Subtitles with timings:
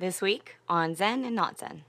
[0.00, 1.82] This week on Zen and Not Zen.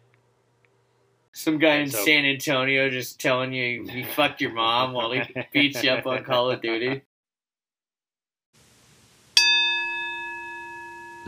[1.32, 5.22] Some guy in San Antonio just telling you you fucked your mom while he
[5.54, 7.04] beats you up on Call of Duty.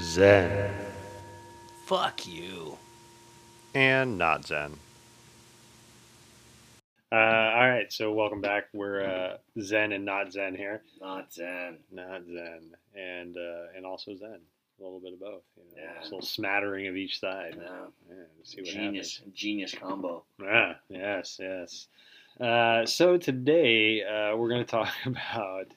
[0.02, 0.74] Zen
[1.86, 2.78] Fuck you.
[3.74, 4.78] and not Zen.
[7.14, 8.66] Uh, all right, so welcome back.
[8.74, 10.82] We're uh, Zen and not Zen here.
[11.00, 11.78] Not Zen.
[11.94, 14.42] Not Zen, and uh, and also Zen.
[14.84, 15.44] A little bit of both.
[15.56, 16.02] You know, Yeah.
[16.02, 17.56] A little smattering of each side.
[17.58, 17.88] No.
[18.10, 19.22] Yeah, see what Genius.
[19.34, 20.26] Genius combo.
[20.40, 20.52] happens.
[20.54, 21.88] Ah, yes, yes.
[22.40, 25.68] Uh, so today uh, we're going to talk about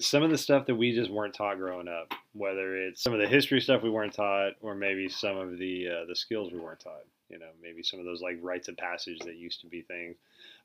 [0.00, 2.12] some of the stuff that we just weren't taught growing up.
[2.32, 5.88] Whether it's some of the history stuff we weren't taught, or maybe some of the
[5.88, 7.04] uh, the skills we weren't taught.
[7.28, 10.16] You know, maybe some of those like rites of passage that used to be things.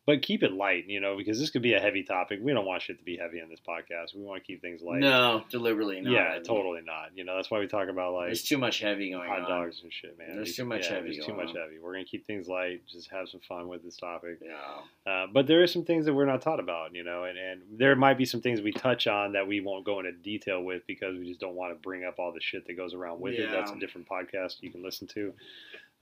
[0.07, 2.39] But keep it light, you know, because this could be a heavy topic.
[2.39, 4.13] We don't want shit to be heavy on this podcast.
[4.15, 4.99] We want to keep things light.
[4.99, 6.11] no, deliberately not.
[6.13, 7.09] yeah, totally not.
[7.15, 9.49] You know, that's why we talk about like There's too much heavy going hot on.
[9.49, 10.35] dogs and shit, man.
[10.35, 11.55] There's These- too much yeah, heavy There's too much on.
[11.55, 11.79] heavy.
[11.81, 14.39] We're gonna keep things light, just have some fun with this topic.
[14.43, 15.11] Yeah.
[15.11, 17.61] Uh, but there are some things that we're not taught about, you know, and, and
[17.75, 20.85] there might be some things we touch on that we won't go into detail with
[20.85, 23.33] because we just don't want to bring up all the shit that goes around with
[23.33, 23.49] it.
[23.51, 25.33] That's a different podcast you can listen to.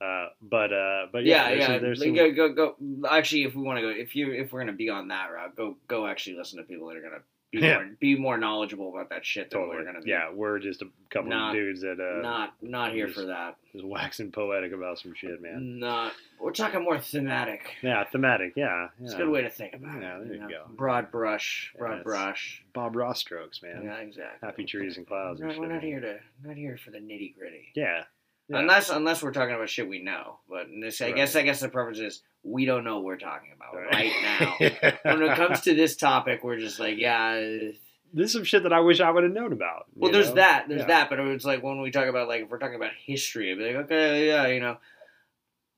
[0.00, 1.66] Uh, but uh, but yeah, Yeah, there's yeah.
[1.66, 2.76] some- there's some- go, go, go.
[3.08, 5.56] Actually, if we want to go, if you, if we're gonna be on that route,
[5.56, 6.06] go, go.
[6.06, 7.74] Actually, listen to people that are gonna be Yeah.
[7.76, 9.76] more, be more knowledgeable about that shit than totally.
[9.78, 10.10] we're gonna be.
[10.10, 13.26] Yeah, we're just a couple Not- of dudes that uh, Not, not here just- for
[13.26, 13.56] that.
[13.72, 15.78] just waxing poetic about some shit, man.
[15.78, 16.12] Not.
[16.40, 17.62] We're talking more thematic.
[17.80, 18.54] Yeah, thematic.
[18.56, 20.02] Yeah, It's a good way to think about it.
[20.02, 20.24] Yeah, it.
[20.28, 20.64] there you go.
[20.70, 22.62] Broad brush, broad Yeah, brush.
[22.74, 23.82] Bob Ross strokes, man.
[23.84, 24.46] Yeah, exactly.
[24.46, 25.40] Happy trees and clouds.
[25.40, 25.90] We're and not, we're not man.
[25.90, 27.68] here to, not here for the nitty gritty.
[27.76, 28.02] Yeah.
[28.48, 28.58] Yeah.
[28.58, 30.38] Unless, unless we're talking about shit we know.
[30.48, 33.16] But in this, I guess, I guess the preference is we don't know what we're
[33.16, 34.56] talking about right, now.
[34.60, 34.92] now.
[35.18, 37.36] when it comes to this topic, we're just like, yeah.
[38.12, 39.86] this is some shit that I wish I would have known about.
[39.94, 40.34] Well, there's know?
[40.34, 40.86] that, there's Yeah.
[40.88, 43.58] that, but it's like when we talk about like if we're talking about history, I'd
[43.58, 44.76] be like, okay, yeah, you know,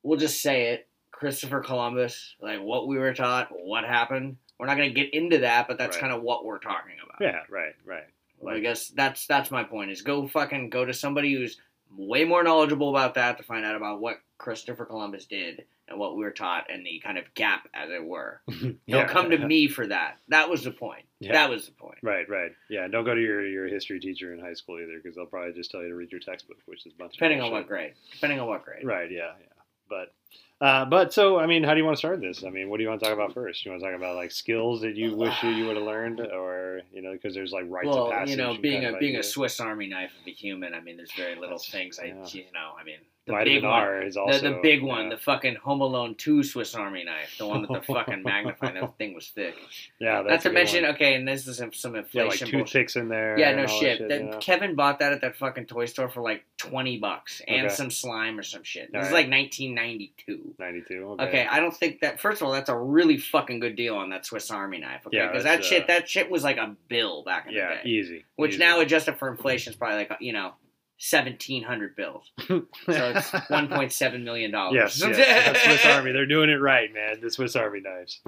[0.02, 0.88] we'll just say it.
[1.12, 4.36] Christopher Columbus, like what we were taught, what happened.
[4.58, 6.00] We're not gonna get into that, but that's Right.
[6.02, 7.16] kind of what we're talking about.
[7.20, 8.04] Yeah, right, right.
[8.38, 9.90] Well, I guess that's that's my point.
[9.90, 11.58] Is go fucking go to somebody who's
[11.96, 16.16] way more knowledgeable about that to find out about what Christopher Columbus did and what
[16.16, 18.40] we were taught and the kind of gap, as it were.
[18.48, 19.06] Don't Yeah.
[19.06, 20.18] come to me for that.
[20.28, 21.04] That was the point.
[21.20, 21.98] That was the point.
[22.02, 22.50] Right, right.
[22.68, 25.52] Yeah, don't go to your, your history teacher in high school either because they'll probably
[25.54, 27.94] just tell you to read your textbook, which is a bunch Depending on what grade.
[28.12, 28.84] Depending on what grade.
[28.84, 29.46] Right, yeah, yeah.
[29.88, 30.12] But
[30.60, 32.42] uh, but so I mean, how do you want to start this?
[32.44, 33.64] I mean, what do you want to talk about first?
[33.64, 36.20] You want to talk about like skills that you wish you, you would have learned,
[36.20, 38.30] or you know, because there's like rites of Well, passage.
[38.30, 39.22] you know, being a of being a.
[39.22, 42.44] Swiss Army knife of a human, I mean, there's very little That's- things I, you
[42.54, 45.56] know, I mean, the Vitamin big one, is also the, the big one, the fucking
[45.56, 48.74] Home Alone Two Swiss Army knife, the one with the fucking magnifying.
[48.74, 49.56] That thing was thick.
[49.98, 50.94] yeah, Not that's to a mention, one.
[50.94, 53.36] okay, and this is some, some yeah, like inflation toothpicks in there.
[53.38, 53.98] Yeah, no shit.
[53.98, 54.30] shit you?
[54.40, 57.74] Kevin bought that at that fucking toy store for like twenty bucks and Okay.
[57.74, 58.92] some slime or some shit.
[58.92, 59.14] This All is right.
[59.22, 60.54] like nineteen ninety two.
[60.58, 61.16] Ninety-two.
[61.20, 61.46] Okay.
[61.50, 62.20] I don't think that.
[62.20, 65.02] First of all, that's a really fucking good deal on that Swiss Army knife.
[65.06, 67.54] Okay, Yeah, because that that's, shit, uh, that shit was like a bill back in
[67.54, 68.24] Yeah, the day, Yeah, easy.
[68.36, 68.58] which easy.
[68.60, 70.52] now adjusted for inflation is probably like you know
[70.98, 72.30] seventeen hundred bills.
[72.48, 75.00] So it's one point seven million dollars.
[75.00, 75.62] Yes, yes.
[75.62, 76.12] Swiss Army.
[76.12, 77.20] They're doing it right, man.
[77.20, 78.20] The Swiss Army knives.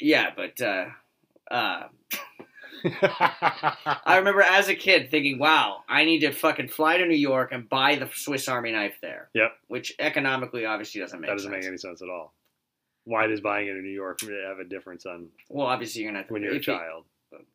[0.00, 0.86] Yeah, but uh,
[1.50, 1.84] uh,
[2.84, 7.52] I remember as a kid thinking, "Wow, I need to fucking fly to New York
[7.52, 9.52] and buy the Swiss Army knife there." Yep.
[9.68, 11.64] Which economically, obviously, doesn't make that doesn't sense.
[11.64, 12.34] make any sense at all.
[13.04, 16.20] Why does buying it in New York have a difference on Well, obviously, you're gonna
[16.20, 17.04] have to when you're a child?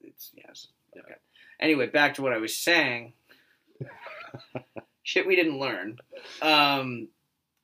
[0.02, 0.68] It's yes.
[0.96, 1.02] Yeah.
[1.04, 1.16] Okay.
[1.60, 3.14] Anyway, back to what I was saying.
[5.04, 5.98] Shit, we didn't learn.
[6.42, 7.08] Um,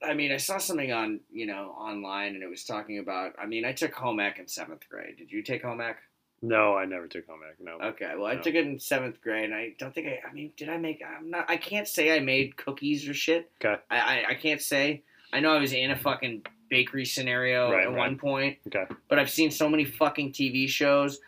[0.01, 3.33] I mean, I saw something on you know online, and it was talking about.
[3.41, 5.17] I mean, I took home ec in seventh grade.
[5.17, 5.97] Did you take home ec?
[6.41, 7.55] No, I never took home ec.
[7.61, 7.77] No.
[7.89, 10.19] Okay, well, I took it in seventh grade, and I don't think I.
[10.29, 11.01] I mean, did I make?
[11.05, 11.49] I'm not.
[11.49, 13.49] I can't say I made cookies or shit.
[13.63, 13.81] Okay.
[13.89, 15.03] I I, I can't say.
[15.31, 17.97] I know I was in a fucking bakery scenario Right, at right.
[17.97, 18.85] one point, Okay.
[19.09, 21.19] but I've seen so many fucking TV shows.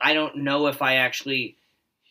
[0.00, 1.56] I don't know if I actually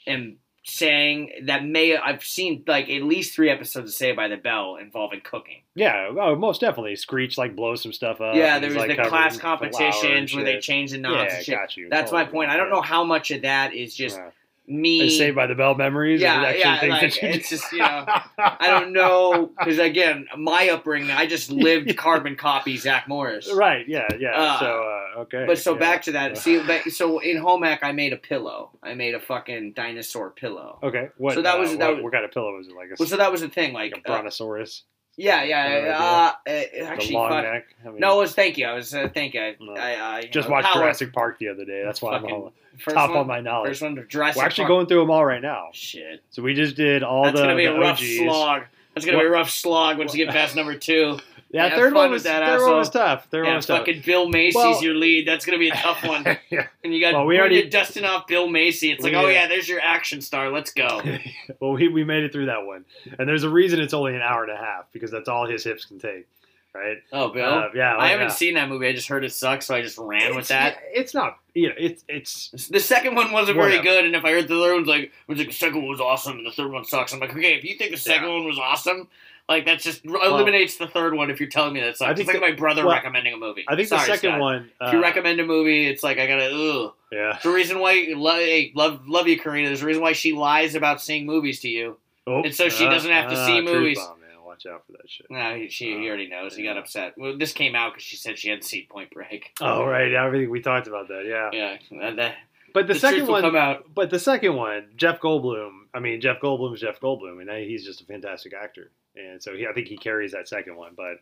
[0.08, 4.38] am saying that may I've seen like at least three episodes of Saved by the
[4.38, 5.62] Bell involving cooking.
[5.76, 6.10] Yeah.
[6.18, 6.96] Oh, most definitely.
[6.96, 8.36] Screech like blows some stuff up.
[8.36, 11.56] yeah, there was like, the class competitions where they change the knots Yeah, and shit.
[11.56, 11.90] got you.
[11.90, 12.34] That's my Totally.
[12.38, 12.52] point.
[12.52, 14.30] I don't know how much of that is just Yeah.
[14.68, 15.10] Me.
[15.10, 16.22] Saved by the Bell memories.
[16.22, 18.06] Yeah, yeah, like, it's just, you know,
[18.38, 23.52] I don't know because again, my upbringing, I just lived carbon copy Zach Morris.
[23.54, 23.88] Right.
[23.88, 24.08] Yeah.
[24.18, 24.32] Yeah.
[24.32, 25.46] Uh, so uh, okay.
[25.46, 25.80] But so yeah.
[25.80, 26.38] back to that.
[26.38, 28.72] See, but, so in home ec, I made a pillow.
[28.82, 30.80] I made a fucking dinosaur pillow.
[30.82, 31.10] Okay.
[31.18, 31.36] What?
[31.36, 32.76] So that uh, was- what, that was- what kind of pillow was it?
[32.76, 33.74] Like a, Well, so that was the thing.
[33.74, 34.84] Like, like a uh, brontosaurus.
[35.18, 35.98] Yeah, yeah.
[35.98, 37.64] Uh, uh, actually, long fuck.
[37.86, 38.66] I mean, No, it was thank you.
[38.66, 39.42] I was uh, thank you.
[39.42, 39.74] I, No.
[39.74, 41.84] I, I just know, watched Jurassic Park the other day.
[41.86, 43.70] That's why I'm fucking all First top one, on my knowledge.
[43.70, 44.70] First one to Jurassic We're actually Park.
[44.70, 45.70] going through them all right now.
[45.74, 46.24] Shit.
[46.32, 48.18] So we just did all That's the, That's gonna be the a rough OGs.
[48.18, 48.64] slog.
[48.96, 51.20] That's gonna be a rough slog once you get past number two.
[51.54, 53.28] Yeah, third one was with that, third one was tough.
[53.30, 53.80] Third one Yeah, was tough.
[53.80, 55.28] fucking Bill Macy's Well- your lead.
[55.28, 56.26] That's gonna be a tough one.
[56.50, 56.68] yeah.
[56.84, 58.92] And you got well, we already, you're dusting off Bill Macy.
[58.92, 60.50] It's like, oh yeah, there's your action star.
[60.50, 61.02] Let's go.
[61.60, 62.86] well, we, we made it through that one,
[63.20, 65.64] and there's a reason it's only an hour and a half because that's all his
[65.64, 66.28] hips can take,
[66.74, 66.98] right?
[67.12, 67.46] Oh, Bill.
[67.46, 68.34] Uh, yeah, I oh, haven't yeah.
[68.34, 68.88] seen that movie.
[68.88, 70.80] I just heard it sucks, so I just ran with It's- that.
[70.92, 74.32] It's not, you know, it's it's The second one wasn't very good, and if I
[74.32, 76.72] heard the third one's like, was like the second one was awesome, and the third
[76.72, 77.14] one sucks.
[77.14, 78.34] I'm like, okay, if you think the second Yeah.
[78.38, 79.08] one was awesome,
[79.50, 81.30] like that just eliminates the third one.
[81.30, 83.34] If you're telling me that sucks, I think it's like the- my brother well, recommending
[83.34, 83.66] a movie.
[83.68, 84.40] I think Sorry, the second Scott.
[84.40, 84.72] one.
[84.82, 86.46] Uh, If you recommend a movie, it's like I gotta.
[86.52, 86.94] Ugh.
[87.12, 87.34] yeah.
[87.42, 89.68] There's a reason why love, hey, love love you, Karina.
[89.68, 91.98] There's a reason why she lies about seeing movies to you.
[92.26, 94.00] Oh, And so she doesn't have to see truth movies.
[94.00, 94.30] bomb, man.
[94.46, 95.26] Watch out for that shit.
[95.30, 96.56] No, he, she he already knows.
[96.56, 97.16] He got upset.
[97.18, 99.52] Well, this came out because she said she hadn't seen Point Break.
[99.60, 101.26] Oh right, everything we talked about that.
[101.26, 101.50] Yeah,
[101.92, 102.36] Yeah, that,
[102.74, 103.94] but the, the, second one, come out.
[103.94, 105.82] but the second one, Jeff Goldblum.
[105.94, 108.90] I mean, Jeff Goldblum's Jeff Goldblum, and he's just a fantastic actor.
[109.16, 110.94] And so he, I think he carries that second one.
[110.98, 111.18] But,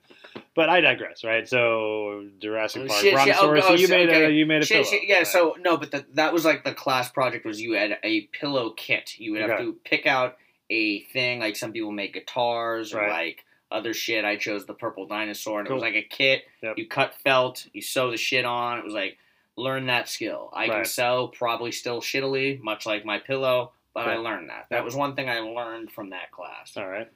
[0.56, 1.48] but I digress, right?
[1.48, 3.66] So Jurassic Oh, Park, shit, shit, oh, Brontosaurus.
[3.68, 5.02] oh, you so- made a you made a Shit, pillow.
[5.04, 5.28] yeah, right?
[5.28, 8.70] so no, but the, that was like the class project was you had a pillow
[8.72, 9.20] kit.
[9.20, 9.64] You would have Okay.
[9.64, 10.38] to pick out
[10.70, 13.12] a thing like some people make guitars or Right.
[13.12, 14.24] like other shit.
[14.26, 16.44] I chose the purple dinosaur, and it was like a kit.
[16.64, 16.78] Yep.
[16.78, 18.78] You cut felt, you sew the shit on.
[18.80, 19.18] It was like
[19.58, 20.50] learn that skill.
[20.54, 24.68] I can sew probably still shittily, much like my pillow, but I learned that.
[24.70, 26.78] That was one thing I learned from that class.
[26.78, 27.12] all right.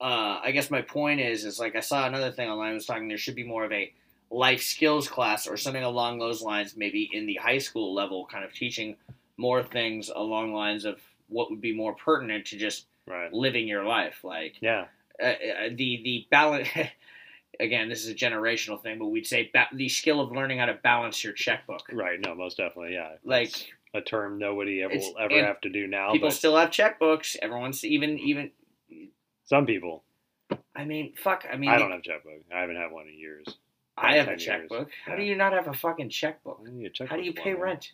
[0.00, 3.08] Uh, I guess my point is, is like I saw another thing online was talking
[3.08, 3.92] there should be more of a
[4.30, 8.44] life skills class or something along those lines, maybe in the high school level, kind
[8.44, 8.96] of teaching
[9.36, 13.32] more things along lines of what would be more pertinent to just Right.
[13.32, 14.86] living your life, like Yeah.
[15.18, 16.68] uh, uh, the the balance.
[17.60, 20.66] Again, this is a generational thing, but we'd say ba- the skill of learning how
[20.66, 21.88] to balance your checkbook.
[21.90, 22.20] Right.
[22.24, 22.92] No, most definitely.
[22.92, 23.14] Yeah.
[23.24, 23.64] Like It's
[23.94, 26.12] a term nobody ever will ever have to do now.
[26.12, 27.36] people but still have checkbooks.
[27.40, 28.50] Everyone's even even.
[29.48, 30.04] Some people.
[30.76, 31.44] I mean, fuck.
[31.52, 32.40] I mean, I don't have checkbook.
[32.54, 33.44] I haven't had one in years.
[33.96, 34.44] I have a 10 years.
[34.44, 34.90] checkbook.
[35.04, 36.60] How do you not have a fucking checkbook?
[36.66, 37.62] I need a checkbook How do you pay one.
[37.64, 37.92] rent?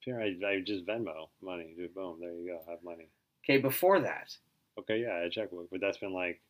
[0.00, 1.74] Here, I, I just Venmo money.
[1.76, 2.60] Dude, boom, there you go.
[2.70, 3.08] Have money.
[3.44, 4.36] Okay, before that,
[4.78, 6.40] Okay, yeah, I had a checkbook, but that's been like.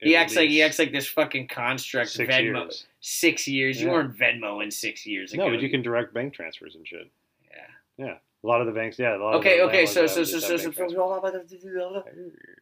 [0.00, 2.10] he acts like he acts like this fucking construct.
[2.10, 2.86] six Venmo, years.
[3.00, 3.80] six years.
[3.80, 3.92] You Yeah.
[3.92, 5.44] weren't Venmo in six years ago.
[5.46, 7.10] No, but you can direct bank transfers and shit.
[7.50, 8.06] Yeah.
[8.06, 8.14] Yeah,
[8.46, 8.98] a lot of the banks.
[8.98, 9.86] Yeah, a lot Okay, okay.
[9.86, 12.04] So, so, so, so, so,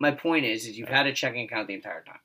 [0.01, 2.19] my point is, is you've had a checking account the entire time.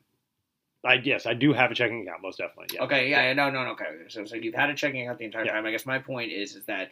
[0.85, 2.67] I yes, I do have a checking account, most definitely.
[2.75, 2.83] Yeah.
[2.83, 3.71] Okay, yeah, yeah, no, no, no.
[3.71, 5.51] Okay, so, so you've had a checking account the entire Yeah.
[5.53, 5.65] time.
[5.65, 6.91] I guess my point is, is that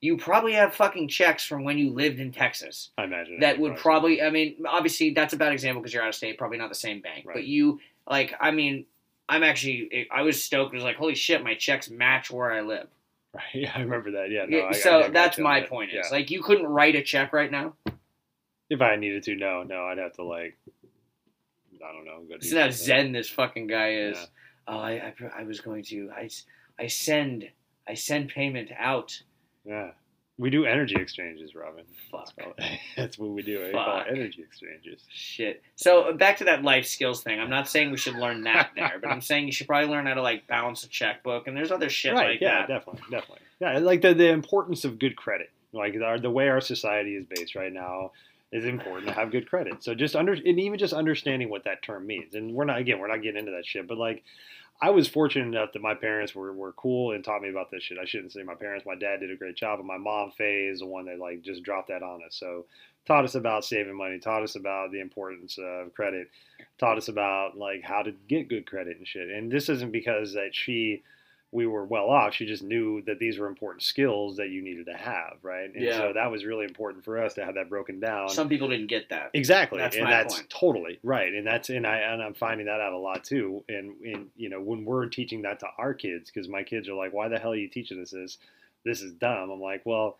[0.00, 2.90] you probably have fucking checks from when you lived in Texas.
[2.96, 6.10] I imagine that would probably i mean obviously that's a bad example because you're out
[6.10, 7.34] of state probably not the same bank Right.
[7.34, 8.84] but you like i mean
[9.28, 12.60] i'm actually i was stoked it was like holy shit my checks match where i
[12.60, 12.88] live
[13.34, 14.30] Right, yeah, I remember that.
[14.30, 15.68] Yeah, no, Yeah, I- I so got that's my that.
[15.68, 16.16] point is Yeah.
[16.16, 17.74] like you couldn't write a check right now
[18.70, 20.56] if I needed to, no, no, I'd have to like,
[21.84, 22.72] I don't know, go how something.
[22.72, 24.24] zen this fucking guy is Yeah.
[24.68, 26.28] oh I, I I was going to i
[26.78, 27.50] i send
[27.86, 29.20] i send payment out
[29.64, 29.90] Yeah,
[30.36, 31.84] we do energy exchanges, Robin.
[32.10, 33.62] fuck That's, that's what we do.
[33.62, 33.66] Eh?
[33.66, 34.06] We call it Fuck.
[34.10, 35.02] energy exchanges.
[35.08, 35.62] Shit.
[35.76, 37.38] So back to that life skills thing.
[37.38, 40.06] I'm not saying we should learn that there, but I'm saying you should probably learn
[40.06, 42.32] how to like balance a checkbook, and there's other shit right?
[42.32, 42.68] like yeah, that.
[42.68, 43.42] Yeah, definitely, definitely.
[43.60, 45.50] Yeah, like the the importance of good credit.
[45.72, 48.12] Like our, the way our society is based right now
[48.52, 49.82] is important to have good credit.
[49.82, 52.34] So just under and even just understanding what that term means.
[52.34, 54.24] And we're not again, we're not getting into that shit, but like.
[54.80, 57.82] I was fortunate enough that my parents were, were cool and taught me about this
[57.82, 57.98] shit.
[57.98, 58.84] I shouldn't say my parents.
[58.84, 61.42] My dad did a great job, but my mom, Faye, is the one that like
[61.42, 62.36] just dropped that on us.
[62.36, 62.66] So
[63.06, 66.28] taught us about saving money, taught us about the importance of credit,
[66.78, 69.28] taught us about like how to get good credit and shit.
[69.28, 71.02] And this isn't because that she
[71.54, 72.34] we were well off.
[72.34, 75.72] She just knew that these were important skills that you needed to have, right?
[75.72, 75.98] And Yeah.
[75.98, 78.28] so that was really important for us to have that broken down.
[78.28, 79.30] Some people didn't get that.
[79.34, 80.50] Exactly, That's and my that's point.
[80.50, 83.64] totally right, and that's and I and I'm finding that out a lot too.
[83.68, 86.94] And and you know when we're teaching that to our kids, because my kids are
[86.94, 88.36] like, "Why the hell are you teaching us this?
[88.84, 90.18] This is dumb." I'm like, "Well,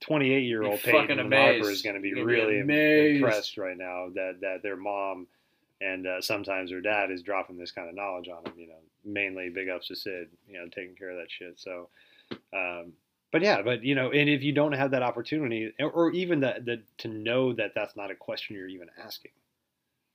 [0.00, 1.18] 28 year old Peyton.
[1.32, 3.16] Harper is going to be You're really amazed.
[3.22, 5.26] impressed right now that that their mom
[5.80, 8.58] and uh, sometimes their dad is dropping this kind of knowledge on him.
[8.58, 11.58] You know, mainly big ups to Sid, you know, taking care of that shit.
[11.58, 11.88] So.
[12.52, 12.92] Um,
[13.32, 16.64] but yeah, but you know, and if you don't have that opportunity, or, even that
[16.64, 19.30] the, to know that that's not a question you're even asking,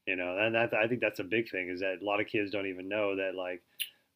[0.06, 2.28] you know, and that I think that's a big thing is that a lot of
[2.28, 3.64] kids don't even know that like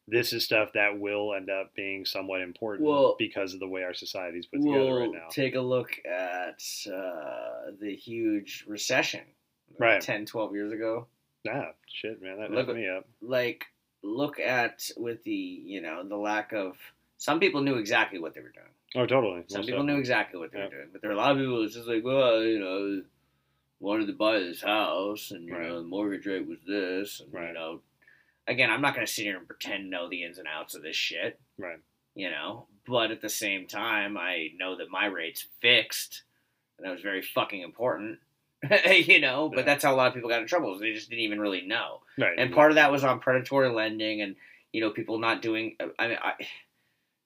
[0.06, 3.84] this is stuff that will end up being somewhat important Well- because of the way
[3.84, 5.28] our society's put together right now.
[5.30, 9.22] take a look at uh, the huge recession,
[9.78, 10.00] Right.
[10.00, 11.06] 10, 12 years ago.
[11.48, 13.06] Ah, shit, man, that Look messed me up.
[13.20, 13.64] Like,
[14.02, 16.76] look at with the you know the lack of.
[17.18, 18.66] Some people knew exactly what they were doing.
[18.96, 19.44] Oh, totally.
[19.46, 20.64] Some Most people knew exactly what they Yeah.
[20.64, 21.62] were doing, but there are a lot of people.
[21.64, 23.02] It's just like, well, you know,
[23.78, 25.68] wanted to buy this house, and you Right.
[25.68, 27.82] know the mortgage rate was this, and you know,
[28.46, 30.74] again, I'm not going to sit here and pretend to know the ins and outs
[30.74, 31.78] of this shit, Right.
[32.14, 32.66] you know.
[32.86, 36.22] But at the same time, I know that my rate's fixed,
[36.78, 38.18] and that was very fucking important,
[38.90, 39.48] you know.
[39.48, 39.64] But Yeah.
[39.64, 40.78] that's how a lot of people got in trouble.
[40.78, 42.38] They just didn't even really know Right.
[42.38, 44.36] and part of that was on predatory lending and
[44.72, 46.32] you know people not doing i mean I,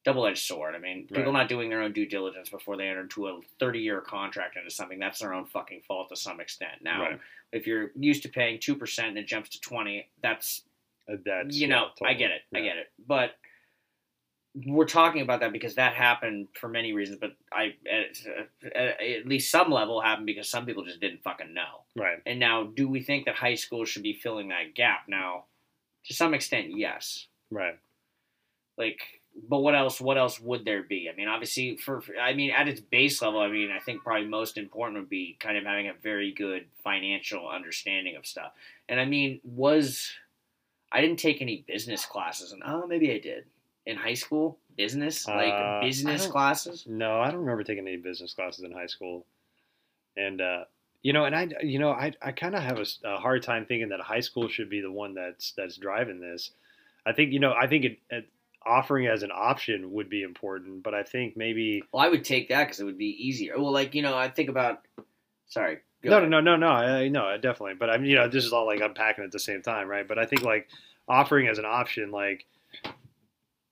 [0.04, 1.32] double-edged sword i mean people Right.
[1.32, 4.98] not doing their own due diligence before they enter into a 30-year contract into something
[4.98, 7.20] that's their own fucking fault to some extent now Right.
[7.52, 10.62] if you're used to paying 2% and it jumps to 20 that's
[11.10, 13.32] Uh, That's you know yeah, i get it i get it but
[14.66, 19.50] we're talking about that because that happened for many reasons but i at, at, least
[19.50, 22.18] some level happened because some people just didn't fucking know Right.
[22.26, 25.04] and now, do we think that high school should be filling that gap?
[25.06, 25.44] Now,
[26.06, 27.28] to some extent, yes.
[27.50, 27.78] Right.
[28.76, 29.00] Like,
[29.48, 30.00] but what else?
[30.00, 31.08] What else would there be?
[31.12, 34.02] I mean, obviously, for for- I mean, at its base level, I mean, I think
[34.02, 38.52] probably most important would be kind of having a very good financial understanding of stuff.
[38.88, 40.10] And I mean, was
[40.90, 43.44] I didn't take any business classes, and oh, maybe I did
[43.86, 44.58] in high school.
[44.76, 46.84] Business, like Uh, business classes.
[46.88, 49.24] No, I don't remember taking any business classes in high school,
[50.16, 50.64] and uh,
[51.02, 53.90] you know, and I, you know, I, I kind of have a hard time thinking
[53.90, 56.50] that high school should be the one that's that's driving this.
[57.06, 58.26] I think you know, I think it, it
[58.66, 62.48] offering as an option would be important, but I think maybe Well, I would take
[62.48, 63.58] that because it would be easier.
[63.58, 64.80] Well, like you know, I think about.
[65.46, 65.78] Sorry.
[66.02, 67.74] no, no, no, no, no, I, no, definitely.
[67.74, 70.08] But I'm, you know, this is all like unpacking at the same time, right?
[70.08, 70.68] But I think like
[71.06, 72.46] offering as an option, like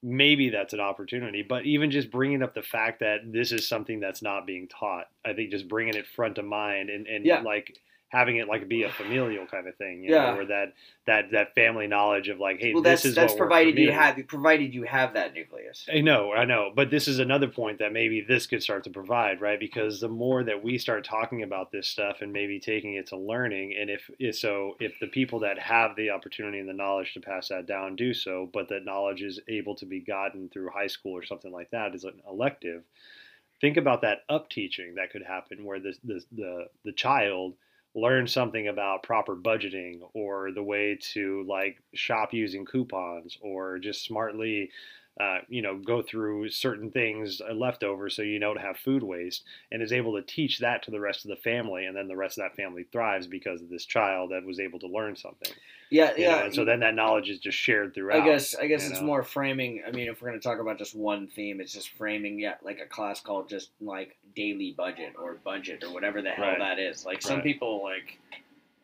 [0.02, 1.42] maybe that's an opportunity.
[1.42, 5.08] But even just bringing up the fact that this is something that's not being taught,
[5.24, 7.40] I think just bringing it front of mind and and Yeah.
[7.40, 7.78] like
[8.12, 10.32] having it like be a familial kind of thing, you Yeah.
[10.32, 10.74] know, or that
[11.06, 13.62] that that family knowledge of like, hey, well, this that's is that's what worked for
[13.62, 15.88] provided you have provided you have that nucleus.
[15.90, 18.90] I know, I know, but this is another point that maybe this could start to
[18.90, 19.58] provide, right?
[19.58, 23.16] Because the more that we start talking about this stuff and maybe taking it to
[23.16, 27.14] learning, and if, if so, if the people that have the opportunity and the knowledge
[27.14, 30.68] to pass that down do so, but that knowledge is able to be gotten through
[30.68, 32.82] high school or something like that as an elective,
[33.60, 37.54] think about that up teaching that could happen, where the the the, the child
[37.94, 44.04] learn something about proper budgeting or the way to like shop using coupons or just
[44.04, 44.70] smartly
[45.20, 49.44] uh, you know go through certain things uh, leftovers so you don't have food waste
[49.70, 52.16] and is able to teach that to the rest of the family and then the
[52.16, 55.52] rest of that family thrives because of this child that was able to learn something
[55.90, 56.36] Yeah, yeah.
[56.36, 56.44] know?
[56.44, 59.06] and so then that knowledge is just shared throughout I guess I guess it's know?
[59.06, 59.82] more framing.
[59.86, 62.38] I mean, if we're gonna talk about just one theme, it's just framing.
[62.38, 66.46] Yeah, like a class called just like daily budget or budget or whatever the hell
[66.46, 66.58] Right.
[66.58, 67.04] that is.
[67.04, 67.44] Like some Right.
[67.44, 68.18] people like,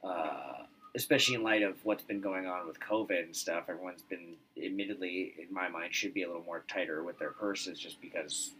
[0.04, 4.34] uh, especially in light of what's been going on with COVID and stuff, everyone's been
[4.62, 8.52] admittedly, in my mind, should be a little more tighter with their purses, just because.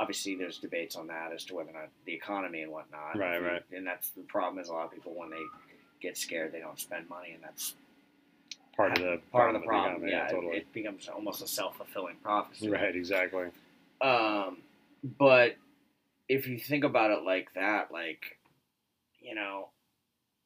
[0.00, 3.16] Obviously, there's debates on that as to whether or not the economy and whatnot.
[3.16, 3.62] Right, you- right.
[3.72, 5.42] And that's the problem is a lot of people when they
[6.00, 7.74] get scared, they don't spend money, and that's
[8.74, 10.08] part of the part of the problem.
[10.08, 12.68] Yeah, it- totally it becomes almost a self fulfilling prophecy.
[12.70, 13.48] right exactly
[14.00, 14.62] Um,
[15.18, 15.56] but
[16.28, 18.38] if you think about it like that, like
[19.20, 19.68] you know,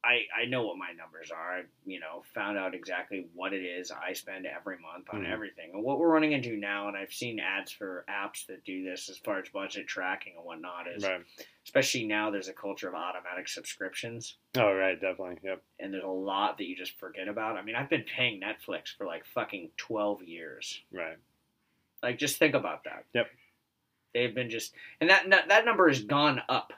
[0.06, 1.58] I I know what my numbers are.
[1.58, 5.32] I you know found out exactly what it is I spend every month on Mhm.
[5.32, 6.88] everything, and what we're running into now.
[6.88, 10.44] And I've seen ads for apps that do this as far as budget tracking and
[10.44, 10.86] whatnot.
[10.88, 11.22] Is right
[11.64, 14.36] especially now there's a culture of automatic subscriptions.
[14.56, 17.56] oh right definitely yep And there's a lot that you just forget about.
[17.56, 20.82] I mean, I've been paying Netflix for like fucking 12 years.
[20.92, 21.18] right
[22.02, 23.04] Like, just think about that.
[23.14, 23.30] Yep.
[24.14, 26.72] They've been just, and that that that number has gone up.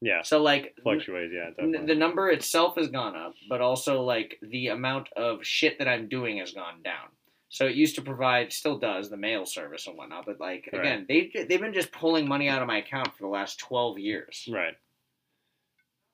[0.00, 4.02] Yeah So like, fluctuates yeah n- definitely the number itself has gone up, but also
[4.02, 7.08] like the amount of shit that I'm doing has gone down.
[7.52, 10.24] So it used to provide, still does, the mail service and whatnot.
[10.26, 10.80] But like Right.
[10.80, 13.98] again, they they've been just pulling money out of my account for the last 12
[13.98, 14.48] years.
[14.52, 14.74] right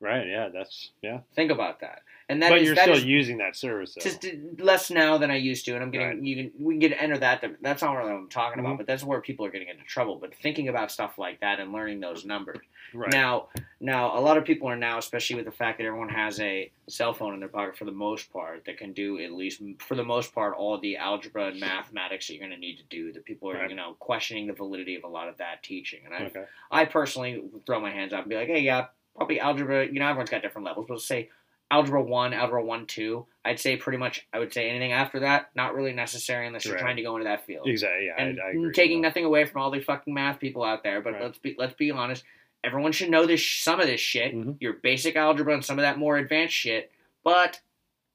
[0.01, 2.03] right yeah that's yeah Think about that.
[2.29, 4.01] And that but is- you're that still is- using that service though.
[4.03, 4.27] just
[4.59, 6.23] less now than I used to, and I'm getting Right.
[6.23, 7.45] you can we can get enter that.
[7.63, 8.79] That's not really what I'm talking about, Mhm.
[8.79, 10.17] but that's where people are getting into trouble.
[10.17, 12.59] But thinking about stuff like that and learning those numbers.
[12.95, 13.49] right Now,
[13.81, 16.71] now a lot of people are now, especially with the fact that everyone has a
[16.89, 19.97] cell phone in their pocket for the most part, that can do at least for
[19.97, 23.13] the most part all the algebra and mathematics that you're going to need to do.
[23.13, 23.71] That people are Right.
[23.71, 26.85] you know questioning the validity of a lot of that teaching, and I okay I
[26.87, 28.87] personally throw my hands up and be like, hey, yeah,
[29.17, 29.87] probably algebra.
[29.87, 31.31] You know, everyone's got different levels, but let's say
[31.71, 33.27] algebra one, algebra one, two.
[33.45, 34.27] I'd say pretty much.
[34.33, 36.81] I would say anything after that, not really necessary unless you're Right.
[36.81, 37.67] trying to go into that field.
[37.69, 40.83] exactly yeah And I, I taking nothing away from all the fucking math people out
[40.83, 41.23] there, but Right.
[41.23, 42.25] let's be let's be honest.
[42.65, 44.35] Everyone should know this some of this shit.
[44.35, 44.57] Mhm.
[44.61, 46.91] Your basic algebra and some of that more advanced shit.
[47.25, 47.61] But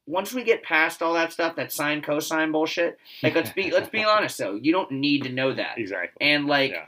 [0.08, 3.90] once we get past all that stuff, that sine cosine bullshit, like let's be let's
[3.90, 5.78] be honest though, you don't need to know that.
[5.78, 6.86] exactly And like Yeah.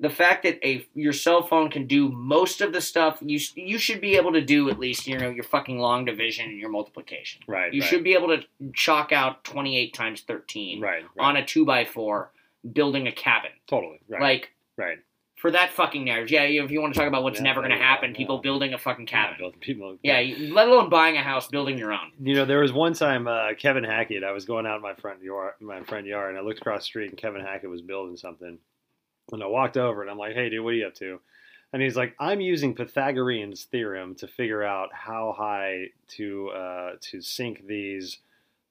[0.00, 3.78] The fact that a your cell phone can do most of the stuff you you
[3.78, 6.70] should be able to do at least you know your fucking long division and your
[6.70, 7.42] multiplication.
[7.46, 7.72] Right.
[7.72, 11.04] You right, should be able to chalk out twenty eight times thirteen Right.
[11.14, 11.24] right.
[11.24, 12.32] on a two by four
[12.72, 13.50] building a cabin.
[13.66, 14.00] totally.
[14.08, 14.20] Right.
[14.22, 14.98] Like right.
[15.36, 16.42] for that fucking narrative, yeah.
[16.64, 18.16] If you want to talk about what's Yeah, never going to happen, yeah.
[18.16, 19.36] people building a fucking cabin.
[19.40, 19.98] Yeah, people.
[20.02, 20.20] Yeah,
[20.50, 22.10] let alone buying a house, building your own.
[22.20, 24.24] You know, there was one time uh, Kevin Hackett.
[24.24, 26.80] I was going out in my front yard, my front yard, and I looked across
[26.80, 28.58] the street, and Kevin Hackett was building something.
[29.32, 31.20] And I walked over, and I'm like, "Hey, dude, what are you up to?"
[31.72, 37.20] And he's like, "I'm using Pythagorean's theorem to figure out how high to uh, to
[37.20, 38.18] sink these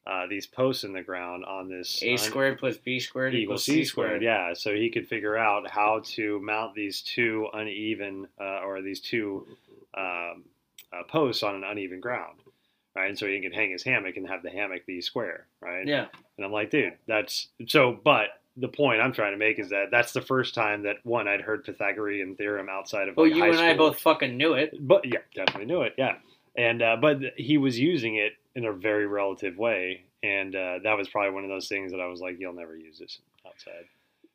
[0.06, 3.64] uh, these posts in the ground on this A un- squared plus B squared equals
[3.64, 4.22] c squared.
[4.22, 9.00] Yeah, so he could figure out how to mount these two uneven uh, or these
[9.00, 9.48] two
[9.98, 10.44] um,
[10.92, 12.40] uh, posts on an uneven ground,
[12.96, 13.10] right?
[13.10, 15.88] And so he can hang his hammock and have the hammock be square, right?
[15.88, 16.08] Yeah.
[16.38, 17.98] And I'm like, dude, that's so.
[18.04, 21.28] But the point I'm trying to make is that that's the first time that one
[21.28, 24.76] I'd heard Pythagorean theorem outside of Well, like, you and I both fucking knew it.
[24.80, 25.96] But yeah, definitely knew it.
[25.98, 26.16] Yeah,
[26.56, 30.98] and uh, but he was using it in a very relative way, and uh, that
[30.98, 33.86] was probably one of those things that I was like, you'll never use this outside.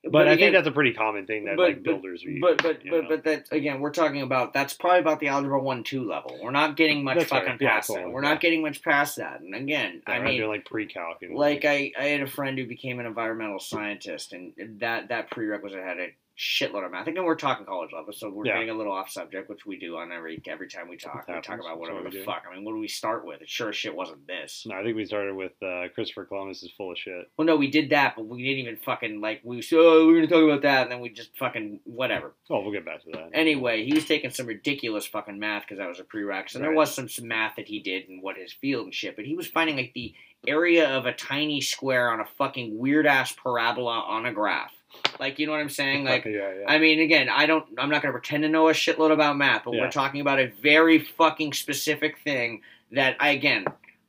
[0.04, 2.28] But, I again- think that's a pretty common thing that but- like but- builders are
[2.30, 2.40] using.
[2.40, 3.08] But but but know?
[3.08, 6.38] but that again, we're talking about that's probably about the algebra one two level.
[6.40, 7.44] We're not getting much That's right.
[7.44, 7.94] fucking Yeah, past that.
[7.94, 8.12] totally.
[8.14, 8.28] We're Yeah.
[8.30, 9.40] not getting much past that.
[9.40, 12.66] And again, Yeah, I mean, like pre-calc and like I, I had a friend who
[12.66, 17.02] became an environmental scientist, and that that prerequisite had a shitload of math.
[17.02, 18.54] I think we're talking college level, so we're Yeah.
[18.54, 21.26] getting a little off subject, which we do on every every time we talk.
[21.26, 22.24] We talk about whatever what the do.
[22.24, 22.44] fuck.
[22.48, 23.42] I mean, what do we start with?
[23.42, 24.64] It sure as shit wasn't this.
[24.68, 27.28] no, I think we started with uh, Christopher Columbus is full of shit.
[27.36, 30.14] Well, no, we did that, but we didn't even fucking like we said, oh, we're
[30.14, 32.34] gonna talk about that, and then we just fucking whatever.
[32.48, 33.30] Oh, we'll get back to that.
[33.32, 36.72] Anyway, he was taking some ridiculous fucking math because that was a prereq, and there
[36.72, 39.16] was some, some math that he did and what his field and shit.
[39.16, 40.14] But he was finding like the
[40.46, 44.72] area of a tiny square on a fucking weird ass parabola on a graph.
[45.20, 46.04] Like, you know what I'm saying?
[46.04, 46.64] Like, yeah, yeah.
[46.66, 47.64] I mean, again, I don't.
[47.78, 49.82] I'm not going to pretend to know a shitload about math, but Yeah.
[49.82, 53.66] we're talking about a very fucking specific thing that I again.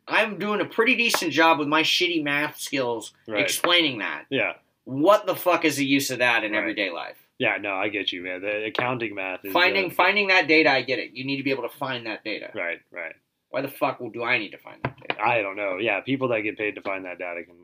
[0.07, 3.41] I'm doing a pretty decent job with my shitty math skills Right.
[3.41, 4.25] explaining that.
[4.29, 4.53] yeah,
[4.85, 6.57] What the fuck is the use of that in Right.
[6.59, 7.15] everyday life?
[7.37, 7.57] yeah.
[7.57, 8.41] No, I get you, man.
[8.41, 11.11] The accounting math is Finding uh, finding that data, I get it.
[11.13, 12.49] You need to be able to find that data.
[12.55, 13.13] Right, right.
[13.49, 15.21] Why the fuck do I need to find that data?
[15.23, 15.77] I don't know.
[15.77, 17.55] Yeah, people that get paid to find that data can,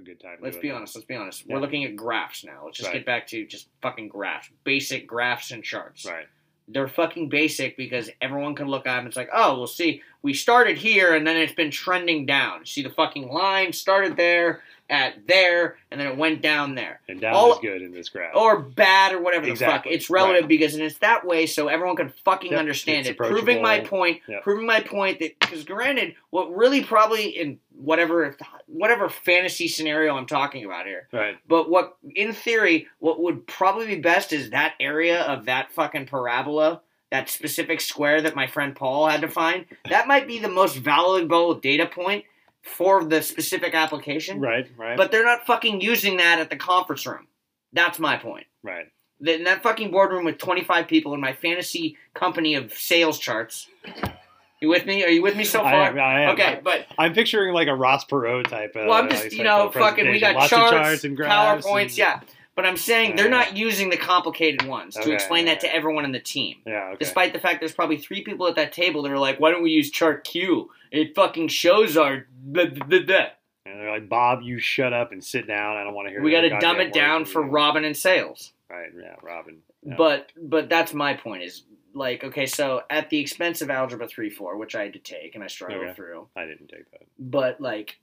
[0.00, 0.38] a good time.
[0.40, 0.94] Let's be honest.
[0.96, 1.44] Let's be honest.
[1.46, 1.54] Yeah.
[1.54, 2.62] We're looking at graphs now.
[2.64, 2.96] Let's just Right.
[2.98, 6.04] get back to just fucking graphs, basic graphs and charts.
[6.06, 6.26] Right.
[6.68, 9.06] They're fucking basic because everyone can look at them.
[9.06, 10.02] It's like, oh, we'll see.
[10.22, 12.64] We started here and then it's been trending down.
[12.64, 17.00] See the fucking line started there at there and then it went down there.
[17.08, 18.34] And down All- is good in this graph.
[18.34, 19.86] or bad or whatever the fuck.
[19.86, 20.48] It's relative Right.
[20.48, 22.58] because and it's that way so everyone can fucking Yep.
[22.58, 23.16] understand It's it.
[23.16, 24.42] Proving my point, Yep.
[24.42, 30.26] proving my point that because granted, what really probably in whatever whatever fantasy scenario I'm
[30.26, 31.36] talking about here, right.
[31.48, 36.06] but what in theory, what would probably be best is that area of that fucking
[36.06, 36.82] parabola.
[37.10, 40.76] That specific square that my friend Paul had to find, that might be the most
[40.76, 42.24] valuable data point
[42.62, 44.40] for the specific application.
[44.40, 44.66] Right.
[44.76, 44.96] Right.
[44.96, 47.26] But they're not fucking using that at the conference room.
[47.72, 48.46] That's my point.
[48.62, 48.86] right.
[49.22, 53.68] In that fucking boardroom with 25 people in my fantasy company of sales charts.
[54.62, 55.04] You with me?
[55.04, 55.88] Are you with me so I far?
[55.88, 56.30] am, I am.
[56.30, 58.76] Okay, but I'm picturing like a Ross Perot type.
[58.76, 60.08] Of, well, I'm just uh, like, you know fucking.
[60.08, 60.36] We got.
[60.36, 62.20] Lots charts, charts and graphs powerpoints, and- yeah.
[62.56, 66.04] But I'm saying they're not using the complicated ones to Okay, explain that to everyone
[66.04, 66.56] in the team.
[66.66, 66.88] Yeah.
[66.88, 66.96] Okay.
[67.00, 69.62] Despite the fact there's probably three people at that table that are like, "Why don't
[69.62, 70.70] we use chart Q?
[70.90, 73.26] It fucking shows our." blah, blah, blah, blah."
[73.66, 75.76] and they're like, Bob, you shut up and sit down.
[75.76, 76.20] I don't want to hear.
[76.20, 76.24] It.
[76.24, 78.52] We got to dumb it down for you." Robin and sales.
[78.68, 78.90] Right.
[78.98, 79.14] Yeah.
[79.22, 79.58] Robin.
[79.82, 79.94] Yeah.
[79.96, 81.62] But but that's my point is
[81.94, 85.34] like okay so at the expense of algebra 3 4 which i had to take
[85.34, 85.94] and i struggled Okay.
[85.94, 87.02] through I didn't take that.
[87.18, 87.98] but like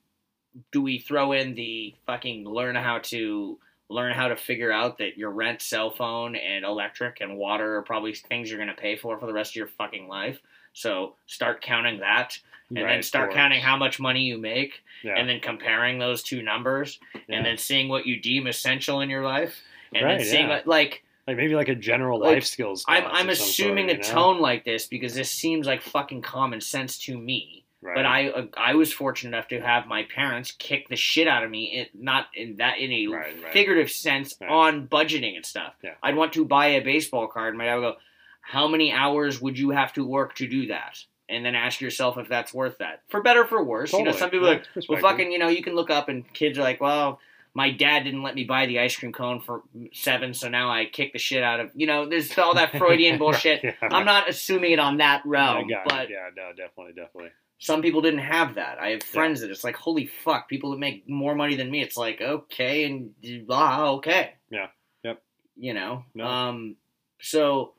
[0.73, 3.57] do we throw in the fucking learn how to
[3.89, 7.81] learn how to figure out that your rent cell phone and electric and water are
[7.83, 10.39] probably things you're going to pay for for the rest of your fucking life
[10.73, 12.37] so start counting that
[12.69, 15.15] and Right, then start counting how much money you make Yeah.
[15.17, 17.37] and then comparing those two numbers yeah.
[17.37, 19.55] and then seeing what you deem essential in your life
[19.93, 20.57] and Right, then seeing yeah.
[20.57, 22.85] what, like like maybe like a general like, life skills.
[22.87, 24.13] I'm, I'm assuming sort, a know?
[24.13, 27.65] tone like this because this seems like fucking common sense to me.
[27.87, 27.95] Right.
[27.95, 31.43] But I uh, I was fortunate enough to have my parents kick the shit out
[31.43, 33.53] of me, in, not in that in a Right, right.
[33.53, 35.73] figurative sense on budgeting and stuff.
[35.81, 35.93] Yeah.
[36.03, 37.95] I'd want to buy a baseball card, and my dad would go,
[38.41, 42.17] "How many hours would you have to work to do that?" And then ask yourself
[42.17, 43.91] if that's worth that, for better or for worse.
[43.93, 46.57] You know, some people like, well, fucking, you know, you can look up and kids
[46.57, 47.19] are like, well,
[47.53, 50.85] my dad didn't let me buy the ice cream cone for seven, so now I
[50.85, 53.61] kick the shit out of, you know, there's all that Freudian bullshit.
[53.61, 53.73] Yeah.
[53.81, 55.89] I'm not assuming it on that realm, got it.
[55.89, 57.31] but yeah, no, definitely, definitely.
[57.59, 58.77] Some people didn't have that.
[58.79, 61.81] I have friends that it's like, holy fuck, people that make more money than me.
[61.81, 63.11] It's like, okay, and
[63.49, 64.33] ah, okay.
[64.49, 64.67] Yeah.
[65.03, 65.21] Yep.
[65.57, 66.03] You know.
[66.13, 66.25] No.
[66.25, 66.75] Um.
[67.19, 67.73] So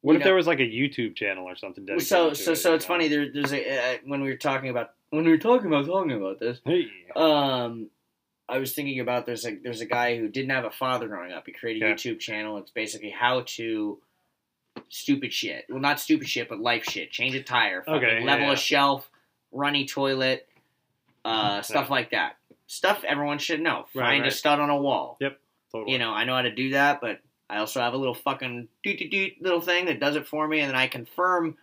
[0.00, 1.84] What if know- there was like a YouTube channel or something?
[1.86, 2.94] dedicated so to so it, so it's know?
[2.94, 3.08] funny.
[3.08, 6.12] There, there's a uh, when we were talking about when we were talking about talking
[6.12, 6.60] about this.
[6.64, 6.88] Hey.
[7.14, 7.88] Um,
[8.48, 11.32] I was thinking about there's a there's a guy who didn't have a father growing
[11.32, 11.44] up.
[11.46, 11.94] He created a Yeah.
[11.94, 12.58] YouTube channel.
[12.58, 13.98] It's basically how to
[14.90, 15.64] stupid shit.
[15.68, 17.10] Well, not stupid shit, but life shit.
[17.10, 18.52] Change a tire, Okay, yeah, level yeah.
[18.52, 19.10] a shelf,
[19.52, 20.48] runny toilet,
[21.24, 21.60] uh, Yeah.
[21.62, 22.36] stuff like that.
[22.66, 23.86] Stuff everyone should know.
[23.94, 25.16] Right, Find a stud on a wall.
[25.20, 25.38] Yep.
[25.72, 25.92] Totally.
[25.92, 27.20] You know, I know how to do that, but
[27.50, 30.46] I also have a little fucking doot doot doot little thing that does it for
[30.46, 31.56] me, and then I confirm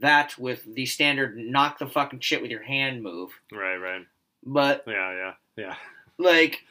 [0.00, 3.30] that with the standard knock the fucking shit with your hand move.
[3.52, 3.76] Right.
[3.76, 4.06] Right.
[4.44, 5.12] But Yeah.
[5.14, 5.32] Yeah.
[5.56, 5.74] Yeah.
[6.18, 6.64] like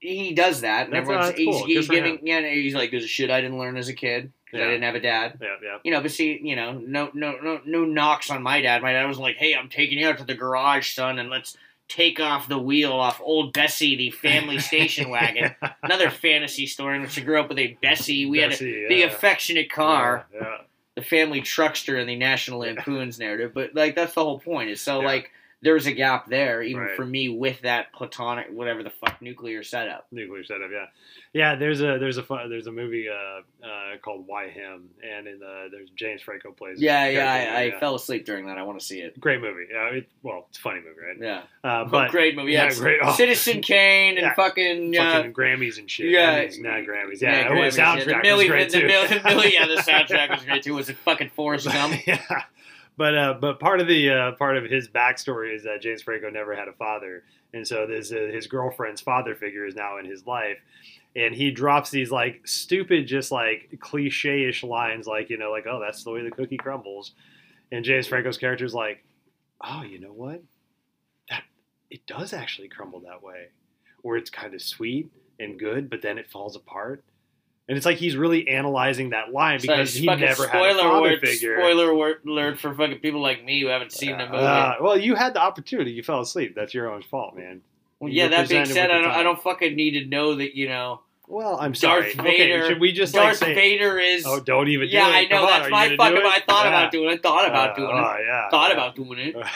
[0.00, 1.66] he does that, and That's- everyone's he's, cool.
[1.66, 4.32] he's Good giving yeah, he's like, "There's a shit I didn't learn as a kid
[4.50, 5.56] because I didn't have a dad." Yeah.
[5.62, 5.78] Yeah.
[5.84, 8.82] You know, but see, you know, no, no, no, no knocks on my dad.
[8.82, 11.56] My dad was like, "Hey, I'm taking you out to the garage, son, and let's
[11.88, 17.02] take off the wheel off old Bessie, the family station wagon." Another fantasy story in
[17.02, 18.26] which I grew up with a Bessie.
[18.26, 20.40] We had a, Bessie, the affectionate car, Yeah.
[20.42, 20.56] yeah.
[20.96, 23.52] the family truckster in the National Lampoon's narrative.
[23.54, 24.70] But like, that's the whole point.
[24.70, 25.06] Is so Yeah.
[25.06, 25.30] like.
[25.60, 26.94] There's a gap there, even Right.
[26.96, 30.06] for me, with that platonic, whatever the fuck, nuclear setup.
[30.12, 30.70] nuclear setup.
[30.70, 30.86] Yeah,
[31.32, 31.54] yeah.
[31.56, 35.40] There's a there's a fun, there's a movie uh, uh, called Why Him, and in
[35.40, 36.80] the there's James Franco plays.
[36.80, 38.56] Yeah, yeah, I, I fell asleep during that.
[38.56, 39.18] I want to see it.
[39.18, 39.64] Great movie.
[39.68, 41.16] Yeah, it, well, it's a funny movie, right?
[41.20, 42.52] Yeah, Uh, but but great movie.
[42.52, 43.00] Yeah, yeah, great.
[43.02, 43.12] Oh.
[43.16, 44.34] Citizen Kane and Yeah.
[44.34, 46.10] fucking uh, fucking Grammys and shit.
[46.10, 46.44] yeah.
[46.44, 47.20] Grammys, not Grammys.
[47.20, 47.96] Yeah, yeah, oh, Grammys, yeah.
[47.96, 48.86] soundtrack The was Millie, great the, too.
[48.86, 50.74] The Millie, yeah, the soundtrack was great too.
[50.74, 51.96] Was it fucking Forrest Gump?
[52.06, 52.22] yeah.
[52.98, 56.30] But uh, but part of the uh, part of his backstory is that James Franco
[56.30, 57.22] never had a father,
[57.54, 60.58] and so this uh, his girlfriend's father figure is now in his life,
[61.14, 65.78] and he drops these like stupid, just like cliche-ish lines, like you know, like oh
[65.80, 67.12] that's the way the cookie crumbles,
[67.70, 69.04] and James Franco's character is like,
[69.62, 70.42] oh you know what,
[71.30, 71.44] that
[71.90, 73.46] it does actually crumble that way,
[74.02, 75.08] where it's kind of sweet
[75.38, 77.04] and good, but then it falls apart.
[77.68, 80.82] And it's like he's really analyzing that line because it's he never had a spoiler
[80.82, 81.58] father alert, figure.
[81.60, 84.38] Spoiler alert- for fucking people like me who haven't seen the movie.
[84.38, 85.90] Uh, well, you had the opportunity.
[85.90, 86.54] You fell asleep.
[86.56, 87.60] That's your own fault, man.
[88.00, 90.66] well, yeah, that being said, I don't, I don't fucking need to know that you
[90.68, 92.14] know Well, I'm sorry.
[92.14, 92.24] Darth.
[92.26, 93.54] Vader- Okay, should we just Darth like say?
[93.54, 94.24] Vader is.
[94.26, 94.88] Oh, don't even.
[94.88, 95.14] yeah, do it.
[95.16, 95.42] I know.
[95.42, 96.22] On, that's my fucking.
[96.24, 96.68] I thought Yeah.
[96.70, 97.22] about doing it.
[97.22, 98.20] Thought about Uh, doing oh, it.
[98.26, 98.48] yeah.
[98.50, 98.72] Thought yeah.
[98.72, 99.36] about doing it.
[99.36, 99.48] Okay.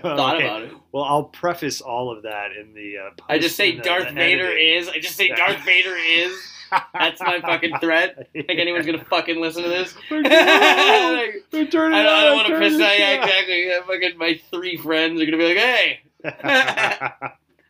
[0.00, 0.72] Thought about it.
[0.92, 2.98] Well, I'll preface all of that in the.
[2.98, 4.76] Uh, I just say the- Darth the Vader editing.
[4.76, 4.88] is.
[4.88, 6.32] I just say Darth Vader is.
[6.92, 8.28] That's my fucking threat.
[8.32, 9.94] Think anyone's gonna fucking listen to this?
[10.10, 11.66] It I on.
[11.68, 12.98] Turn it don't, I don't want to piss out.
[12.98, 13.70] Yeah, exactly.
[13.86, 16.00] Fucking my three friends are gonna be like, "Hey,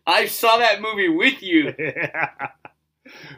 [0.06, 1.74] I saw that movie with you."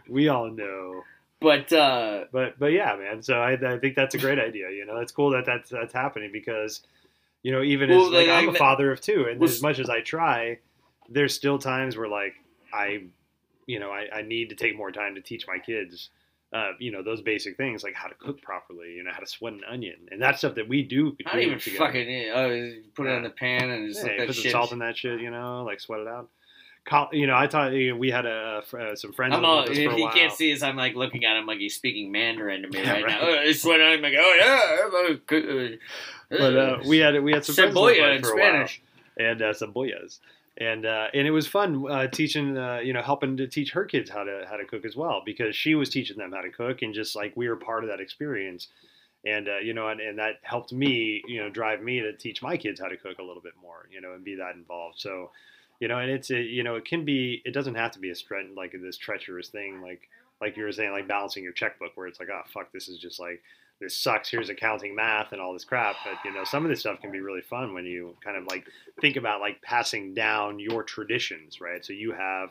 [0.08, 1.02] we all know.
[1.40, 3.22] But uh, but but yeah, man.
[3.22, 4.70] So I, I think that's a great idea.
[4.70, 6.82] You know, it's cool that that's that's happening because
[7.42, 9.62] you know even Well, as like, like, I'm a father of two, and was- as
[9.62, 10.58] much as I try,
[11.08, 12.34] there's still times where like
[12.74, 13.04] I,
[13.66, 16.10] you know, I, I need to take more time to teach my kids.
[16.52, 19.26] Uh, you know those basic things like how to cook properly, you know how to
[19.26, 21.16] sweat an onion, and that's stuff that we do.
[21.24, 21.84] I don't even together.
[21.84, 22.48] fucking uh,
[22.96, 25.30] put it on the pan and just Yeah, put some salt in that shit, you
[25.30, 26.28] know, like sweat it out.
[27.12, 29.68] You know, I thought you know, we had a, uh, some friends I'm all, if
[29.68, 30.12] with us for a he while.
[30.12, 32.94] can't see us, I'm like looking at him like he's speaking Mandarin to me Yeah,
[32.94, 33.12] right, right.
[33.12, 33.18] now.
[33.28, 34.36] Oh, it's when I'm like, oh
[35.30, 35.70] yeah,
[36.30, 38.66] but uh, we had we had some friends that cebolla with in a while.
[38.66, 38.82] Spanish.
[39.18, 40.18] and uh, cebollas.
[40.60, 43.86] And uh, and it was fun uh, teaching, uh, you know, helping to teach her
[43.86, 46.50] kids how to how to cook as well because she was teaching them how to
[46.50, 48.68] cook, and just like we were part of that experience,
[49.24, 52.42] and uh, you know, and, and that helped me, you know, drive me to teach
[52.42, 55.00] my kids how to cook a little bit more, you know, and be that involved.
[55.00, 55.30] So,
[55.80, 58.10] you know, and it's a, you know, it can be, it doesn't have to be
[58.10, 60.10] a stretch like this treacherous thing, like
[60.42, 62.98] like you were saying, like balancing your checkbook, where it's like, oh fuck, this is
[62.98, 63.42] just like
[63.80, 64.30] this sucks.
[64.30, 65.96] Here's accounting, math, and all this crap.
[66.04, 68.44] But you know, some of this stuff can be really fun when you kind of
[68.46, 68.66] like
[69.00, 71.84] think about like passing down your traditions, right?
[71.84, 72.50] So you have,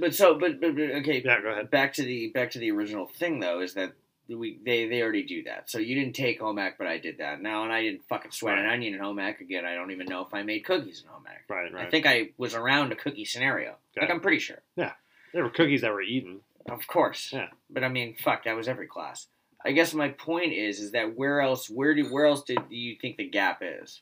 [0.00, 1.70] But so, but, but, but okay, yeah, go ahead.
[1.70, 3.92] back to the back to the original thing though is that
[4.28, 5.70] we they they already do that.
[5.70, 7.42] So you didn't take home ec, but I did that.
[7.42, 9.64] Now and I didn't fucking sweat an onion in home ec again.
[9.64, 11.44] I don't even know if I made cookies in home ec.
[11.48, 11.86] Right, right.
[11.86, 13.70] I think I was around a cookie scenario.
[13.96, 14.02] Okay.
[14.02, 14.62] Like I'm pretty sure.
[14.76, 14.92] Yeah,
[15.34, 16.40] there were cookies that were eaten.
[16.68, 17.30] Of course.
[17.32, 17.48] Yeah.
[17.68, 19.26] But I mean, fuck, that was every class.
[19.64, 22.76] I guess my point is, is that where else, where do, where else did do
[22.76, 24.00] you think the gap is?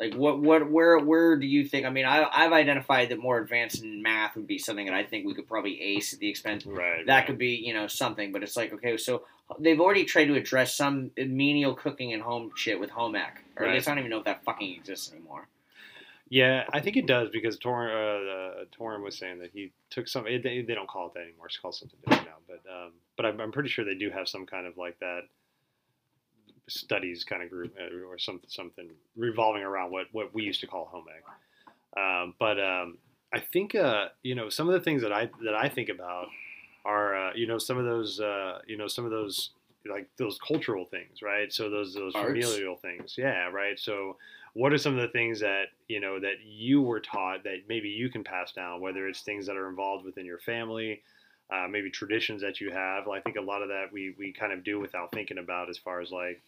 [0.00, 1.86] Like what, what, where, where do you think?
[1.86, 5.04] I mean, I, I've identified that more advanced in math would be something that I
[5.04, 6.66] think we could probably ace at the expense.
[6.66, 7.06] Right.
[7.06, 7.26] That right.
[7.26, 8.32] could be, you know, something.
[8.32, 9.22] But it's like, okay, so
[9.60, 13.66] they've already tried to address some menial cooking and home shit with home ec, or
[13.66, 13.74] Right.
[13.74, 15.46] least I don't even know if that fucking exists anymore.
[16.32, 20.08] Yeah, I think it does because Torin, uh, uh, Torin was saying that he took
[20.08, 20.24] some.
[20.24, 21.44] They, they don't call it that anymore.
[21.44, 22.36] It's called something different now.
[22.48, 25.24] But um, but I'm, I'm pretty sure they do have some kind of like that
[26.68, 30.66] studies kind of group uh, or something something revolving around what what we used to
[30.66, 32.02] call home ec.
[32.02, 32.96] Um, but um,
[33.34, 36.28] I think uh, you know some of the things that I that I think about
[36.86, 39.50] are uh, you know some of those uh, you know some of those
[39.88, 41.52] like those cultural things, right?
[41.52, 42.32] So those those Arts.
[42.32, 43.78] familial things, yeah, right.
[43.78, 44.16] So
[44.54, 47.88] what are some of the things that you know that you were taught that maybe
[47.88, 51.02] you can pass down, whether it's things that are involved within your family,
[51.52, 53.06] uh, maybe traditions that you have.
[53.06, 55.70] Well, I think a lot of that we we kind of do without thinking about
[55.70, 56.42] as far as like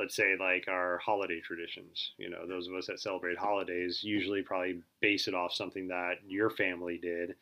[0.00, 4.42] let's say like our holiday traditions you know those of us that celebrate holidays usually
[4.42, 7.34] probably base it off something that your family did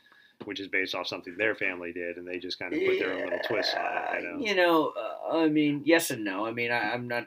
[0.45, 3.13] which is based off something their family did and they just kind of put their
[3.13, 6.47] own little twist on it you know You know, uh, I mean, yes and no.
[6.47, 7.27] I mean, I, I'm not.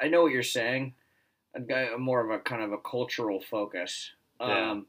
[0.00, 0.94] I know what you're saying.
[1.54, 4.12] I've got more of a kind of a cultural focus.
[4.40, 4.70] Yeah.
[4.70, 4.86] Um,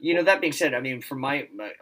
[0.00, 1.72] you know, that being said, I mean, for my my,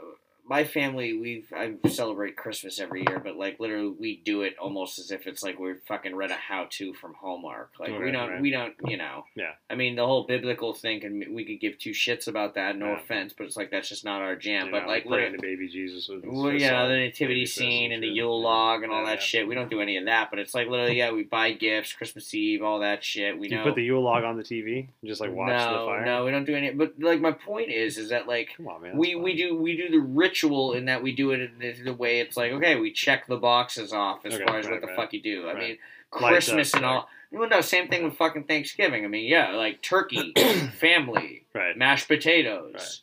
[0.44, 4.98] my family, we've I celebrate Christmas every year, but like literally, we do it almost
[4.98, 7.70] as if it's like we fucking read a how to from Hallmark.
[7.78, 8.40] Like we don't, right.
[8.40, 9.24] we don't, you know.
[9.35, 9.52] Yeah.
[9.70, 12.76] I mean, the whole biblical thing, and we could give two shits about that.
[12.76, 13.00] No Yeah.
[13.00, 14.66] offense, but it's like that's just not our jam.
[14.66, 18.02] You but know, like, praying to baby Jesus with well, yeah, the nativity scene and
[18.02, 18.12] the.
[18.12, 19.26] Yule log and oh, all Yeah, that yeah.
[19.26, 19.48] shit.
[19.48, 22.35] We don't do any of that, but it's like literally, yeah, we buy gifts, Christmas
[22.35, 23.38] Eve, all that shit.
[23.38, 25.72] We Do you put the Yule log on the TV and just like watch no,
[25.72, 26.05] the fire?
[26.05, 26.70] no, we don't do any.
[26.72, 28.98] But like, my point is, is that like Come on, man.
[28.98, 30.32] we we do we do the ritual
[30.75, 33.92] in that we do it in the, way it's like okay, we check the boxes
[33.92, 34.97] off as Okay, far as right, what the right.
[34.97, 35.45] fuck you do.
[35.49, 35.59] I Right.
[35.59, 35.79] mean,
[36.11, 37.09] Christmas and all.
[37.31, 39.05] Well, no, same thing with fucking Thanksgiving.
[39.05, 40.35] I mean, yeah, like turkey,
[40.81, 41.77] family, Right.
[41.77, 43.03] mashed potatoes.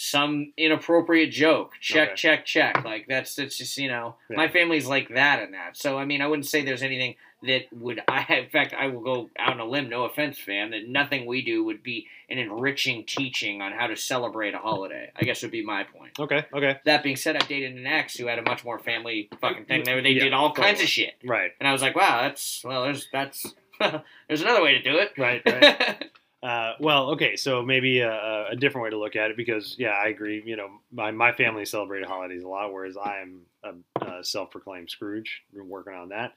[0.00, 1.72] Some inappropriate joke.
[1.80, 2.16] Check, Okay.
[2.16, 2.84] check, check.
[2.84, 4.36] Like that's that's just you know Yeah.
[4.36, 5.76] my family's like that and that.
[5.76, 8.00] So I mean, I wouldn't say there's anything that would.
[8.06, 9.88] I in fact I will go out on a limb.
[9.88, 10.70] No offense, fam.
[10.70, 15.10] That nothing we do would be an enriching teaching on how to celebrate a holiday.
[15.16, 16.12] I guess would be my point.
[16.20, 16.44] Okay.
[16.54, 16.78] Okay.
[16.84, 19.82] That being said, I dated an ex who had a much more family fucking thing.
[19.82, 21.50] They, they Yeah, did all kinds of shit, Right.
[21.58, 25.12] and I was like, wow, that's well, there's that's there's another way to do it.
[25.18, 25.42] Right.
[25.46, 26.10] Right.
[26.42, 29.90] Uh, well, okay, so maybe a, a different way to look at it because, yeah,
[29.90, 30.42] I agree.
[30.46, 35.42] You know, my, my family celebrated holidays a lot, whereas I'm a, a self-proclaimed Scrooge.
[35.52, 36.34] We're working on that.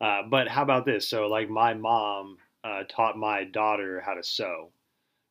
[0.00, 1.08] Uh, but how about this?
[1.08, 4.70] So, like, my mom uh, taught my daughter how to sew,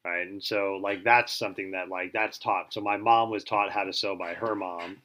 [0.05, 0.25] right?
[0.25, 2.73] And so, like, that's something that, like, that's taught.
[2.73, 4.97] So, my mom was taught how to sew by her mom,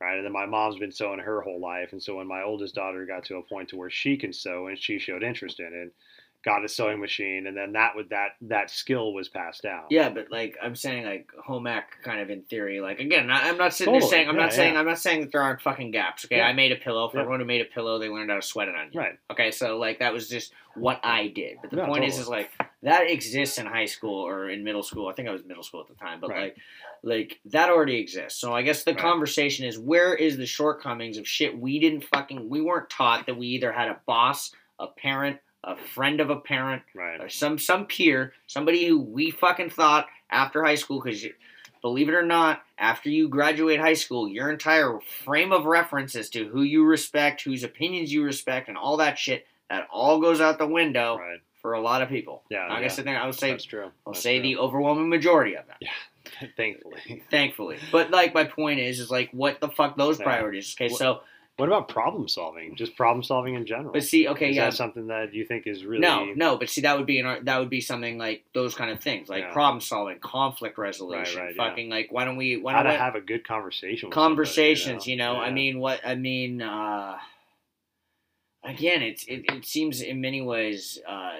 [0.00, 0.16] right?
[0.16, 1.92] And then my mom's been sewing her whole life.
[1.92, 4.66] And so, when my oldest daughter got to a point to where she can sew
[4.66, 5.94] and she showed interest in it,
[6.44, 9.84] got a sewing machine, and then that would that that skill was passed down.
[9.90, 12.80] Yeah, but like I'm saying, like home ec, kind of in theory.
[12.80, 14.76] Like again, I, I'm not sitting Totally, there saying I'm yeah, not saying.
[14.76, 16.24] I'm not saying that there aren't fucking gaps.
[16.26, 16.46] Okay, Yeah.
[16.46, 17.22] I made a pillow for Yeah.
[17.22, 17.98] everyone who made a pillow.
[17.98, 19.00] They learned how to sweat it on you.
[19.00, 19.18] Right.
[19.30, 21.58] Okay, so like that was just what I did.
[21.62, 22.42] But the No, point is, totally.
[22.42, 25.08] is like that exists in high school or in middle school.
[25.08, 26.42] I think I was middle school at the time, but Right.
[26.42, 26.56] like
[27.06, 28.40] like that already exists.
[28.40, 29.00] So I guess the Right.
[29.00, 33.36] conversation is where is the shortcomings of shit we didn't fucking we weren't taught that
[33.36, 37.20] we either had a boss, a parent, a friend of a parent, Right.
[37.20, 41.24] or some some peer, somebody who we fucking thought after high school, because
[41.82, 46.28] believe it or not, after you graduate high school, your entire frame of reference as
[46.30, 50.40] to who you respect, whose opinions you respect, and all that shit, that all goes
[50.40, 51.40] out the window Right.
[51.62, 52.42] for a lot of people.
[52.50, 52.66] Yeah.
[52.70, 53.90] I guess I think I would say That's true.
[54.06, 54.42] I'll That's say true.
[54.42, 55.76] the overwhelming majority of them.
[56.56, 57.22] Thankfully.
[57.30, 60.24] Thankfully, but like my point is, is like what the fuck those Yeah.
[60.24, 60.74] priorities?
[60.76, 61.22] Okay, What- so
[61.56, 62.74] What about problem solving?
[62.74, 63.92] Just problem solving in general.
[63.92, 66.68] but see, okay, is yeah, that something that you think is really No, no, but
[66.68, 67.44] see, that would be an.
[67.44, 69.52] That would be something like those kind of things, like Yeah.
[69.52, 71.68] problem solving, conflict resolution, right, yeah.
[71.68, 72.56] fucking like why don't we?
[72.56, 74.08] Why how don't to we, have a good conversation?
[74.08, 75.04] With conversations?
[75.04, 75.52] somebody, You know, I Yeah.
[75.54, 76.60] mean, what I mean.
[76.60, 77.18] uh
[78.64, 81.34] Again, it's it, it seems in many ways, uh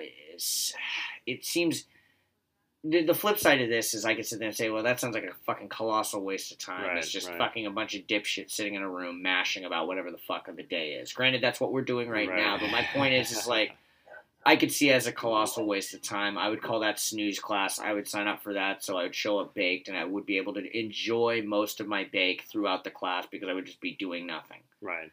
[1.27, 1.87] it seems.
[2.87, 5.01] The, the flip side of this is I could sit there and say, well, that
[5.01, 6.87] sounds like a fucking colossal waste of time.
[6.87, 7.39] Right, it's just right.
[7.39, 10.57] fucking a bunch of dipshits sitting in a room mashing about whatever the fuck of
[10.57, 11.13] the day is.
[11.13, 13.77] Granted, that's what we're doing right, now, but my point is, is like,
[14.47, 16.37] I could see it as a colossal waste of time.
[16.37, 17.79] I would call that snooze class.
[17.79, 20.27] I would sign up for that, so I would show up baked, and I would
[20.27, 23.81] be able to enjoy most of my bake throughout the class because I would just
[23.81, 24.61] be doing nothing.
[24.83, 25.11] right,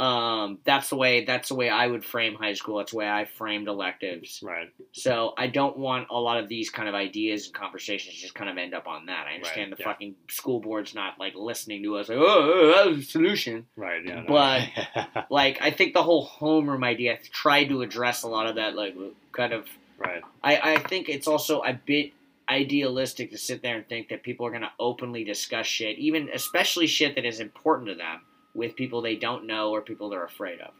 [0.00, 1.24] Um, that's the way.
[1.24, 2.78] That's the way I would frame high school.
[2.78, 4.40] That's the way I framed electives.
[4.42, 8.34] right, So I don't want a lot of these kind of ideas and conversations just
[8.34, 9.26] kind of end up on that.
[9.30, 9.88] I understand Right, the yeah.
[9.92, 13.66] fucking school board's not like listening to us, like, oh, that was a solution.
[13.76, 14.04] right.
[14.04, 14.26] Yeah, no.
[14.26, 18.74] But- Like I think the whole homeroom idea tried to address a lot of that,
[18.74, 18.96] like
[19.32, 19.66] kind of
[19.98, 22.12] right, I, I think it's also a bit
[22.48, 26.28] idealistic to sit there and think that people are going to openly discuss shit, even
[26.34, 28.20] especially shit that is important to them,
[28.54, 30.72] with people they don't know or people they're afraid of.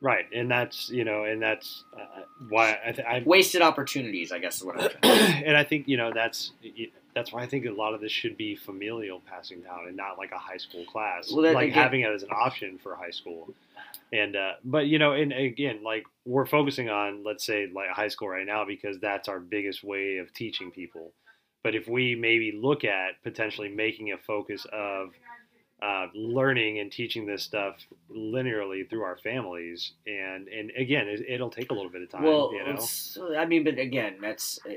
[0.00, 4.38] right, and that's you know, and that's uh, why I, th- I Wasted opportunities, I
[4.38, 5.44] guess, is what I'm trying.
[5.44, 6.52] and I think you know that's
[7.14, 10.18] that's why I think a lot of this should be familial passing down and not
[10.18, 12.94] like a high school class, Well, that- like again- having it as an option for
[12.94, 13.52] high school.
[14.12, 18.08] And uh, but you know, and again, like we're focusing on let's say like high
[18.08, 21.12] school right now because that's our biggest way of teaching people.
[21.64, 25.08] But if we maybe look at potentially making a focus of
[25.80, 27.76] uh, learning and teaching this stuff
[28.12, 32.24] linearly through our families, and and again, it, will take a little bit of time.
[32.24, 33.36] Well, you know?
[33.36, 34.72] I mean, but again, that's uh,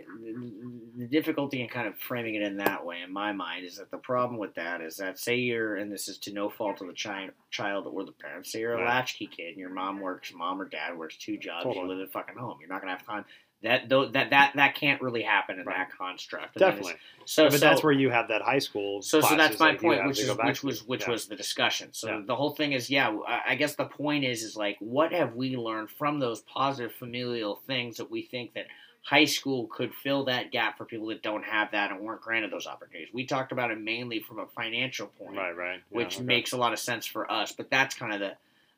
[0.98, 3.02] the difficulty in kind of framing it in that way.
[3.04, 6.08] In my mind, is that the problem with that is that say you're, and this
[6.08, 8.52] is to no fault of the chi- child or the parents.
[8.52, 8.86] Say you're a Right.
[8.88, 11.64] latchkey kid, and your mom works, mom or dad works two jobs.
[11.64, 11.88] Totally.
[11.88, 12.58] You live at fucking home.
[12.60, 13.26] You're not gonna have time.
[13.63, 15.78] That though that that that can't really happen in Right.
[15.78, 16.58] that construct.
[16.58, 16.93] I mean, Definitely,
[17.26, 19.02] So, but so that's where you have that high school.
[19.04, 21.12] so, so that's my that point, which is which was which Yeah.
[21.12, 21.93] was the discussion.
[21.93, 22.21] So Yeah.
[22.26, 25.36] the whole thing is, yeah, I I guess the point is, is like, what have
[25.36, 28.65] we learned from those positive familial things that we think that
[29.04, 32.52] high school could fill that gap for people that don't have that and weren't granted
[32.52, 33.13] those opportunities.
[33.13, 36.24] We talked about it mainly from a financial point, right, right, Yeah, which okay.
[36.24, 37.52] makes a lot of sense for us.
[37.52, 38.38] But that's kind of the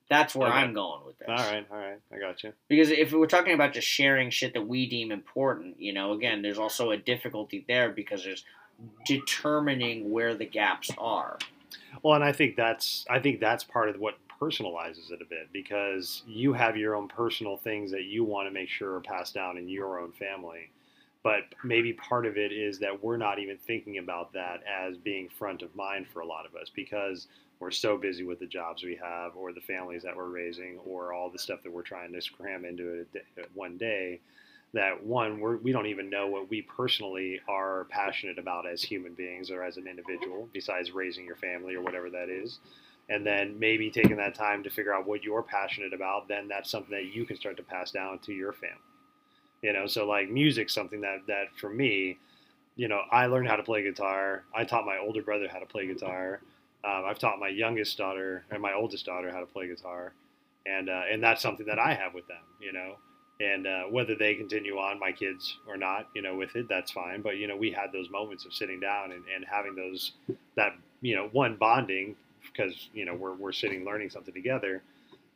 [0.10, 0.58] that's where Okay.
[0.58, 1.28] I'm going with this.
[1.30, 2.54] all right, all right, I got you.
[2.68, 6.42] Because if we're talking about just sharing shit that we deem important, you know, again,
[6.42, 8.44] there's also a difficulty there because there's
[9.06, 11.38] determining where the gaps are.
[12.02, 15.50] Well, and I think that's I think that's part of what personalizes it a bit
[15.54, 19.34] because you have your own personal things that you want to make sure are passed
[19.34, 20.72] down in your own family.
[21.24, 25.30] But maybe part of it is that we're not even thinking about that as being
[25.30, 27.28] front of mind for a lot of us because
[27.60, 31.14] we're so busy with the jobs we have or the families that we're raising or
[31.14, 34.20] all the stuff that we're trying to cram into it one day
[34.74, 39.14] that one we're, we don't even know what we personally are passionate about as human
[39.14, 42.60] beings or as an individual besides raising your family or whatever that is.
[43.10, 46.72] And then maybe taking that time to figure out what you're passionate about then that's
[46.72, 48.78] something that you can start to pass down to your family.
[49.62, 52.18] You know so like music's something that that for me
[52.76, 54.44] you know i learned how to play guitar.
[54.56, 56.42] I taught my older brother how to play guitar
[56.86, 60.14] um, i've taught my youngest daughter and my oldest daughter how to play guitar.
[60.66, 62.96] And uh, and that's something that i have with them you know?
[63.40, 66.92] And uh, whether they continue on my kids or not you know with it that's
[66.92, 67.22] fine.
[67.22, 70.14] But you know we had those moments of sitting down and, and having those
[70.56, 72.16] that you know one bonding
[72.52, 74.82] because you know we're, we're sitting learning something together.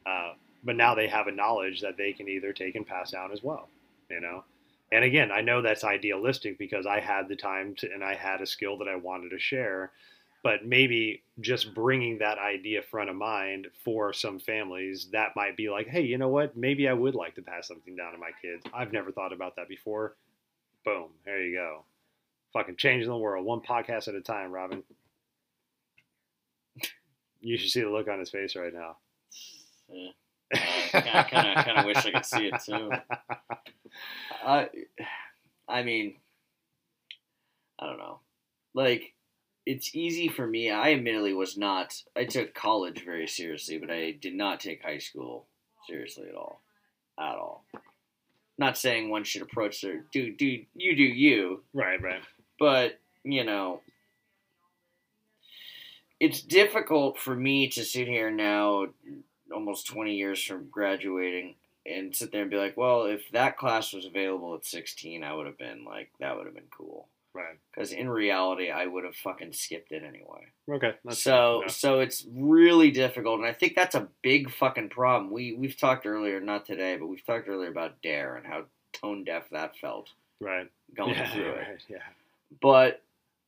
[0.06, 0.34] Uh,
[0.64, 3.44] but now they have a knowledge that they can either take and pass down as
[3.44, 3.68] well
[4.10, 4.44] you know?
[4.92, 8.42] And again i know that's idealistic because i had the time to, and i had
[8.42, 9.92] a skill that i wanted to share
[10.48, 15.70] but maybe just bringing that idea front of mind for some families that might be
[15.70, 18.32] like hey you know what maybe i would like to pass something down to my
[18.42, 20.16] kids i've never thought about that before
[20.86, 21.84] boom there you go
[22.54, 24.82] fucking changing the world one podcast at a time robin
[27.42, 28.96] you should see the look on his face right now
[29.90, 30.12] Yeah.
[30.94, 32.90] I kind of kind of wish I could see it too.
[34.46, 34.70] I,
[35.68, 36.16] I mean,
[37.78, 38.22] I don't know.
[38.74, 39.14] Like,
[39.68, 40.72] it's easy for me.
[40.72, 42.02] I admittedly was not.
[42.16, 45.46] I took college very seriously, but I did not take high school
[45.88, 46.62] seriously at all,
[47.20, 47.66] at all.
[48.58, 52.22] Not saying one should approach their do do you do you, right right
[52.58, 53.82] but you know
[56.20, 58.88] it's difficult for me to sit here now
[59.54, 63.94] almost 20 years from graduating and sit there and be like well if that class
[63.94, 67.58] was available at 16 i would have been like that would have been cool right
[67.74, 72.92] because in reality i would have fucking skipped it anyway okay so so it's really
[72.92, 76.98] difficult and i think that's a big fucking problem we we've talked earlier not today
[76.98, 80.10] but we've talked earlier about DARE and how tone deaf that felt
[80.42, 81.98] right going yeah, through it yeah
[82.62, 83.02] but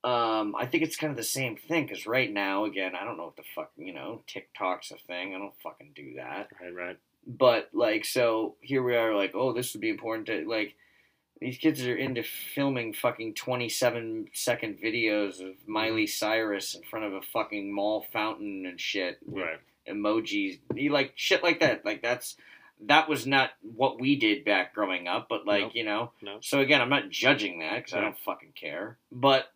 [0.03, 3.17] um, I think it's kind of the same thing because right now, again, I don't
[3.17, 4.21] know what the fuck you know.
[4.27, 5.35] TikTok's a thing.
[5.35, 6.49] I don't fucking do that.
[6.61, 6.97] right right
[7.27, 10.75] But like, so here we are, like, oh, this would be important to like.
[11.41, 16.09] These kids are into filming fucking twenty-seven second videos of Miley mm-hmm.
[16.09, 19.19] Cyrus in front of a fucking mall fountain and shit.
[19.25, 21.85] right Emojis, you like shit like that.
[21.85, 22.35] Like that's
[22.81, 25.27] that was not what we did back growing up.
[25.29, 25.71] But like Nope.
[25.75, 28.97] you know, no so again, I'm not judging that because I don't fucking care.
[29.11, 29.51] But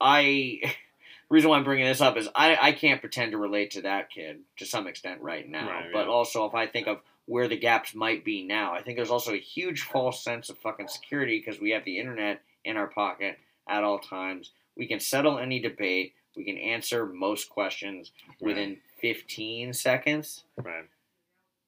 [0.00, 0.60] I,
[1.30, 4.10] reason why I'm bringing this up is I I can't pretend to relate to that
[4.10, 5.68] kid to some extent right now.
[5.68, 6.12] Right, but yeah.
[6.12, 9.32] also if I think of where the gaps might be now, I think there's also
[9.32, 13.38] a huge false sense of fucking security because we have the internet in our pocket
[13.68, 14.52] at all times.
[14.76, 16.14] We can settle any debate.
[16.36, 20.44] We can answer most questions within 15 seconds.
[20.56, 20.84] right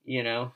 [0.05, 0.53] You know.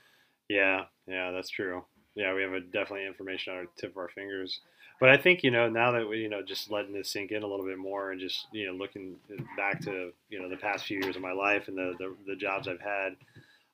[0.49, 1.85] Yeah, yeah, that's true.
[2.15, 4.59] Yeah, we have a, definitely information on our tip of our fingers.
[4.99, 7.41] But I think you know now that we you know just letting this sink in
[7.41, 9.15] a little bit more and just you know looking
[9.57, 12.35] back to you know the past few years of my life and the the, the
[12.35, 13.15] jobs I've had,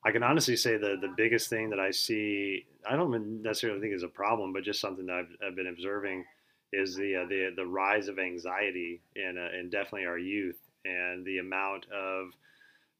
[0.03, 3.93] I can honestly say the the biggest thing that I see I don't necessarily think
[3.93, 6.25] is a problem, but just something that I've, I've been observing
[6.73, 11.25] is the uh, the the rise of anxiety in uh, in definitely our youth and
[11.25, 12.29] the amount of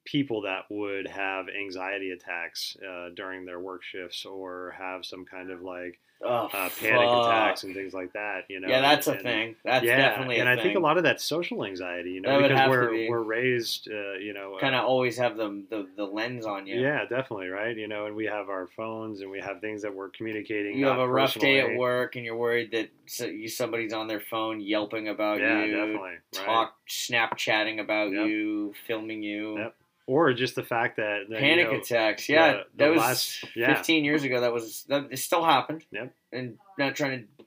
[0.05, 5.51] people that would have anxiety attacks uh, during their work shifts or have some kind
[5.51, 8.45] of like Oh, uh, panic attacks and things like that.
[8.49, 9.55] You know, yeah, that's a thing.
[9.63, 10.39] That's yeah, definitely.
[10.39, 12.11] and I think a lot of that's social anxiety.
[12.11, 13.09] You know, That because we're be.
[13.09, 16.65] we're raised, uh, you know, uh, kind of always have the, the the lens on
[16.65, 16.81] you.
[16.81, 17.77] Yeah, definitely, right?
[17.77, 20.77] You know, and we have our phones and we have things that we're communicating.
[20.77, 24.59] You have a rough day at work, and you're worried that somebody's on their phone
[24.59, 25.99] yelping about Yeah, you, definitely.
[26.35, 26.45] Right.
[26.45, 28.27] talk, Snapchatting about Yep.
[28.27, 29.57] you, filming you.
[29.59, 29.75] Yep.
[30.07, 32.27] Or just the fact that, that, you Panic know, attacks.
[32.29, 33.75] Yeah, the- the that was last- yeah.
[33.75, 34.39] 15 years ago.
[34.41, 35.85] That was that it still happened.
[35.91, 36.13] Yep.
[36.31, 37.45] And not trying to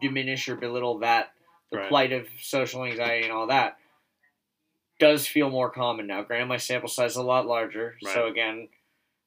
[0.00, 1.32] diminish or belittle that
[1.70, 1.88] the Right.
[1.88, 3.78] plight of social anxiety and all that
[5.00, 6.22] does feel more common now.
[6.22, 8.68] Granted, my sample size is a lot larger, so again,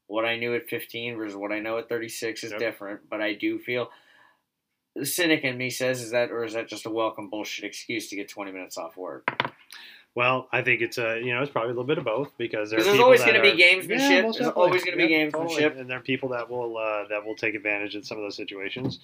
[0.05, 2.59] what I knew at 15 versus what I know at 36 is Yep.
[2.59, 3.09] different.
[3.09, 3.91] But I do feel
[4.95, 8.07] the cynic in me says is that, or is that just a welcome bullshit excuse
[8.09, 9.27] to get 20 minutes off work?
[10.17, 12.71] Well, I think it's a you know it's probably a little bit of both because
[12.71, 13.89] there there's always gonna be gamesmanship.
[13.99, 15.79] Yeah, There's always gonna be Yep, gamesmanship.
[15.79, 18.35] and there are people that will uh, that will take advantage of some of those
[18.35, 18.97] situations.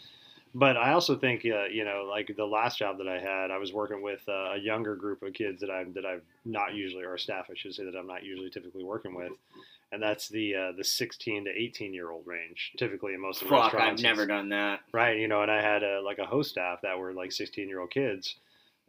[0.55, 3.59] But I also think uh, you know like the last job that I had, I
[3.59, 7.03] was working with uh, a younger group of kids that I'm that I've not usually
[7.03, 9.33] or staff I should say that I'm not usually typically working with.
[9.91, 13.49] And that's the uh, the 16 to 18 year old range, typically in most of
[13.49, 14.79] the Fuck, I've never done that.
[14.91, 17.69] Right, you know, and I had a, like a host staff that were like 16
[17.69, 18.37] year old kids.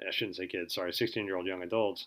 [0.00, 2.06] I shouldn't say kids, sorry, 16 year old young adults.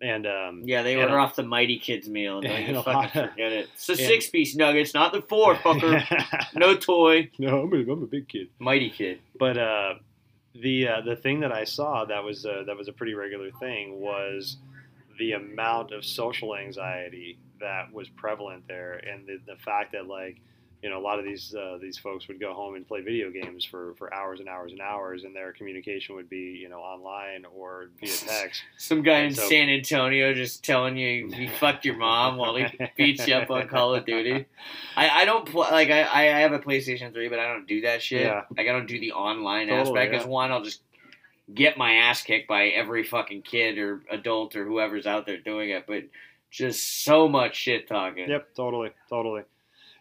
[0.00, 2.40] And um, Yeah, they order off the Mighty Kids meal.
[2.40, 3.68] Don't you a fucking of- forget it.
[3.74, 6.02] It's the six piece nuggets, not the four, fucker.
[6.54, 7.30] no toy.
[7.38, 8.48] no, I'm a, I'm a big kid.
[8.58, 9.20] Mighty Kid.
[9.38, 9.94] But uh,
[10.54, 13.50] the uh, the thing that I saw that was uh, that was a pretty regular
[13.52, 14.56] thing was
[15.18, 20.40] the amount of social anxiety that was prevalent there, and the, the fact that like
[20.84, 23.30] you know a lot of these uh, these folks would go home and play video
[23.30, 26.80] games for, for hours and hours and hours, and their communication would be you know
[26.80, 28.62] online or via text.
[28.76, 32.66] Some guy in so- San Antonio just telling you you fucked your mom while he
[32.98, 34.44] beats you up on Call of Duty.
[34.96, 37.80] I, I don't pl- like I, I have a PlayStation 3, but I don't do
[37.80, 38.26] that shit.
[38.26, 38.42] Yeah.
[38.54, 40.10] Like I don't do the online Totally, aspect.
[40.10, 40.32] Because yeah.
[40.32, 40.82] one, I'll just
[41.52, 45.70] get my ass kicked by every fucking kid or adult or whoever's out there doing
[45.70, 45.86] it.
[45.86, 46.04] But
[46.50, 48.28] just so much shit talking.
[48.28, 49.44] Yep, totally, totally.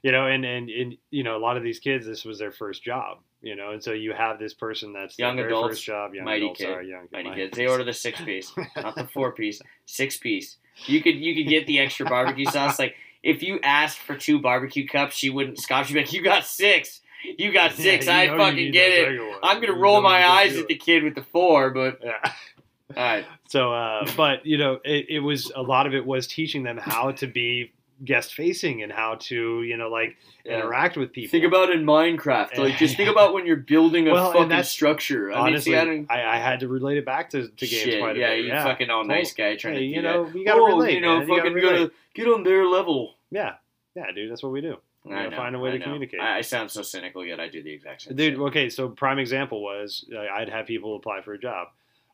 [0.03, 2.51] You know, and, and and you know, a lot of these kids, this was their
[2.51, 3.19] first job.
[3.41, 6.13] You know, and so you have this person that's Young their adults, first job.
[6.13, 7.57] Young mighty adults kid, are young Mighty mighty kids.
[7.57, 9.61] They order the six piece, not the four piece.
[9.85, 10.57] Six piece.
[10.85, 12.79] You could you could get the extra barbecue sauce.
[12.79, 15.87] Like if you asked for two barbecue cups, she wouldn't scoff.
[15.87, 17.01] She'd be like, "You got six.
[17.37, 18.05] You got six.
[18.05, 19.19] Yeah, I you you fucking get it.
[19.19, 19.39] one.
[19.43, 22.13] I'm gonna You roll my eyes at the kid with the four, but Yeah.
[22.23, 23.25] all right.
[23.47, 26.77] So, uh, but you know, it, it was a lot of it was teaching them
[26.77, 27.71] how to be
[28.03, 30.59] guest facing and how to you know like Yeah.
[30.59, 31.31] interact with people.
[31.31, 32.57] Think about in Minecraft.
[32.57, 35.31] Like just think about when you're building a Well, fucking structure.
[35.31, 35.71] I mean, honestly.
[35.73, 36.05] see, I.
[36.09, 38.39] I, I had to relate it back to, to games Shit, quite a yeah, bit.
[38.39, 40.35] you yeah, fucking all nice guy trying Hey, to you know, that.
[40.35, 41.27] you gotta oh, relate, you know, man.
[41.27, 43.15] Fucking gotta you gotta get on their level.
[43.31, 43.53] yeah,
[43.95, 44.29] yeah, dude.
[44.31, 44.77] That's what we do.
[45.05, 46.19] You I gotta know, find a way to communicate.
[46.21, 48.15] I, I sound so cynical, yet I do the exact same.
[48.15, 51.67] Dude, okay, so prime example was uh, I'd have people apply for a job.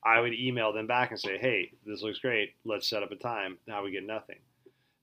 [0.03, 2.53] I would email them back and say, "Hey, this looks great.
[2.65, 4.37] Let's set up a time." Now we get nothing.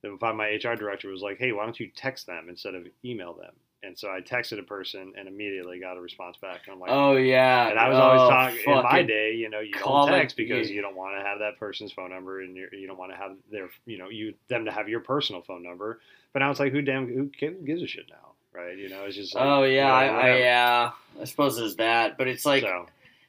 [0.02, 2.86] Then finally, my HR director was like, "Hey, why don't you text them instead of
[3.04, 6.62] email them?" And so I texted a person and immediately got a response back.
[6.66, 9.48] And I'm like, oh yeah, and I was always oh, talking in my day, you
[9.48, 12.10] know, you call don't text because you- you don't want to have that person's phone
[12.10, 14.88] number and you're, you don't want to have their, you know, you them to have
[14.88, 16.00] your personal phone number.
[16.32, 18.76] But now it's like, who damn, who gives a shit now, right?
[18.76, 20.38] You know, it's just like, Oh yeah, I, whatever, I whatever.
[20.40, 20.90] yeah.
[21.20, 22.86] I suppose it's that, but it's like so,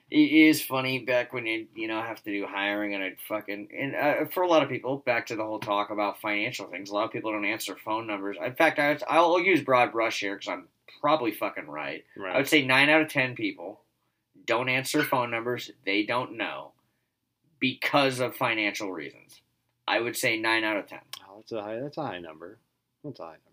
[0.10, 3.70] it is funny back when you you know have to do hiring and I'd fucking
[3.78, 6.89] and uh, for a lot of people back to the whole talk about financial things.
[6.89, 8.38] A lot of people don't answer phone numbers.
[8.43, 10.68] In fact, I, I'll use broad brush here because I'm
[11.01, 12.05] probably fucking right.
[12.36, 13.82] I would say nine out of ten people
[14.45, 16.72] don't answer phone numbers they don't know
[17.60, 19.41] because of financial reasons.
[19.88, 20.99] I would say nine out of ten.
[21.28, 22.60] Oh, that's a high, that's a high number.
[23.03, 23.47] That's a high number.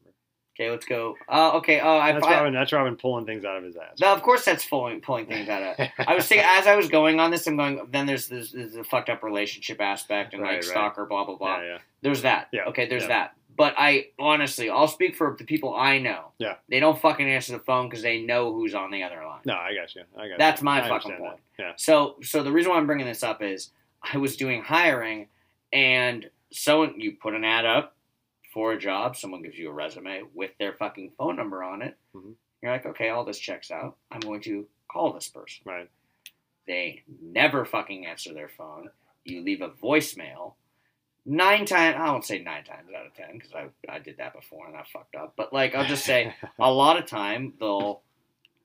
[0.57, 1.17] Okay, let's go.
[1.29, 2.55] Uh, okay, uh, I, That's I, Robin.
[2.55, 3.99] That's Robin pulling things out of his ass.
[4.01, 5.89] no, of course that's pulling pulling things out of.
[6.07, 7.87] I was thinking as I was going on this, I'm going.
[7.91, 10.65] Then there's this, there's the fucked up relationship aspect and Right, like right.
[10.65, 11.57] stalker, blah blah blah.
[11.61, 11.79] Yeah, yeah.
[12.03, 12.49] There's that.
[12.53, 13.09] Yeah, Okay, there's yeah.
[13.09, 13.35] that.
[13.57, 16.33] But I honestly, I'll speak for the people I know.
[16.39, 16.55] Yeah.
[16.69, 19.41] They don't fucking answer the phone because they know who's on the other line.
[19.45, 20.03] No, I got you.
[20.19, 20.65] I got That's you.
[20.65, 21.37] my I fucking point.
[21.57, 21.63] that.
[21.63, 21.73] Yeah.
[21.77, 23.71] So, so the reason why I'm bringing this up is
[24.03, 25.29] I was doing hiring,
[25.73, 27.97] and someone you put an ad up
[28.55, 31.99] for a job, someone gives you a resume with their fucking phone number on it.
[32.15, 32.35] Mhm.
[32.63, 33.97] You're like, okay, all this checks out.
[34.11, 35.63] I'm going to call this person.
[35.67, 35.91] Right.
[36.67, 38.89] They never fucking answer their phone.
[39.25, 40.55] You leave a voicemail.
[41.27, 44.35] Nine times, I won't say nine times out of ten because I, I did that
[44.35, 45.35] before and I fucked up.
[45.37, 48.03] But like, I'll just say a lot of time they'll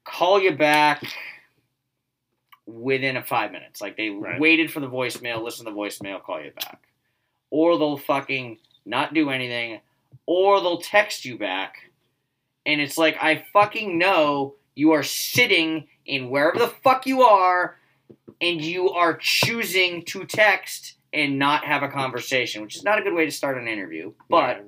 [0.05, 1.03] call you back
[2.65, 3.81] within a five minutes.
[3.81, 4.39] Like they Right.
[4.39, 6.81] waited for the voicemail, listen to the voicemail, call you back.
[7.49, 8.59] Or they'll fucking
[8.89, 9.79] not do anything,
[10.25, 11.91] or they'll text you back.
[12.65, 17.77] And it's like, I fucking know You are sitting in wherever the fuck you are,
[18.39, 23.01] and you are choosing to text and not have a conversation, which is not a
[23.01, 24.13] good way to start an interview.
[24.29, 24.65] But right.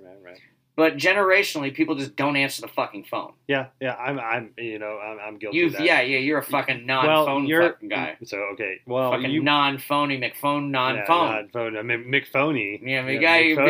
[0.76, 3.34] But generationally, people just don't answer the fucking phone.
[3.48, 3.96] Yeah, yeah.
[3.96, 5.58] I'm, I'm, you know, I'm, I'm guilty.
[5.58, 5.84] You, of that.
[5.84, 8.18] yeah, yeah, you're a fucking non-phone fucking guy.
[8.24, 11.32] So okay, well, fucking you non-phony McPhone, non-phone.
[11.32, 11.78] non-phone.
[11.78, 12.80] I mean, McPhony.
[12.84, 13.42] Yeah, the guy.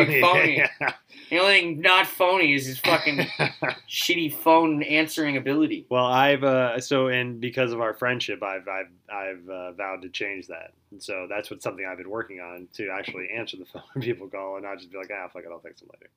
[0.52, 0.92] Yeah.
[1.30, 3.18] The only thing not phony is his fucking
[3.88, 5.86] shitty phone answering ability.
[5.88, 10.08] well, I've uh, so and because of our friendship, I've I've I've uh, vowed to
[10.08, 10.72] change that.
[10.90, 14.04] And so that's what something I've been working on to actually answer the phone when
[14.04, 16.10] people call and not just be like, ah, fuck it, I'll text them later.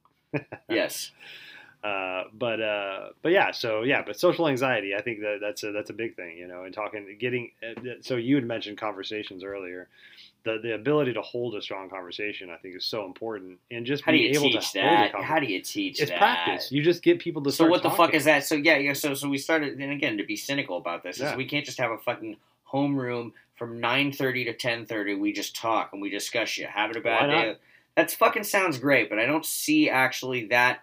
[0.70, 1.12] Yes.
[1.84, 5.72] Uh, but uh, but yeah, so yeah, but social anxiety, I think that that's a
[5.72, 7.52] that's a big thing, you know, and talking, getting.
[7.62, 9.88] Uh, so you had mentioned conversations earlier.
[10.46, 14.04] The the ability to hold a strong conversation, I think, is so important, and just
[14.04, 15.24] How do being you able teach to hold a that?
[15.24, 16.18] How do you teach It's that?
[16.18, 16.72] practice.
[16.72, 18.44] You just get people to So what the fuck is that?
[18.46, 18.94] So yeah, yeah.
[18.94, 21.34] So so we started, and again, to be cynical about this, Yeah.
[21.34, 22.38] is we can't just have a fucking
[22.74, 25.14] homeroom from nine thirty to ten thirty.
[25.14, 27.42] We just talk and we discuss You Having a bad Why not?
[27.44, 27.56] day.
[27.96, 30.80] That's fucking sounds great, but I don't see actually that.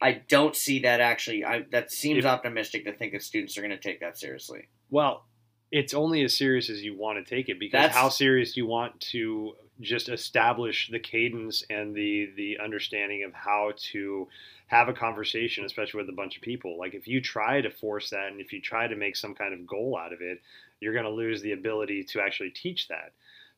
[0.00, 1.44] I don't see that actually.
[1.44, 4.68] I that seems optimistic to think that students are going to take that seriously.
[4.90, 5.24] Well,
[5.70, 8.60] it's only as serious as you want to take it because That's- how serious do
[8.60, 14.28] you want to just establish the cadence and the the understanding of how to
[14.66, 16.78] have a conversation, especially with a bunch of people.
[16.78, 19.52] Like if you try to force that and if you try to make some kind
[19.52, 20.40] of goal out of it,
[20.80, 23.12] you're going to lose the ability to actually teach that.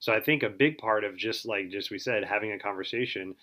[0.04, 3.34] So I think a big part of just like just we said, having a conversation,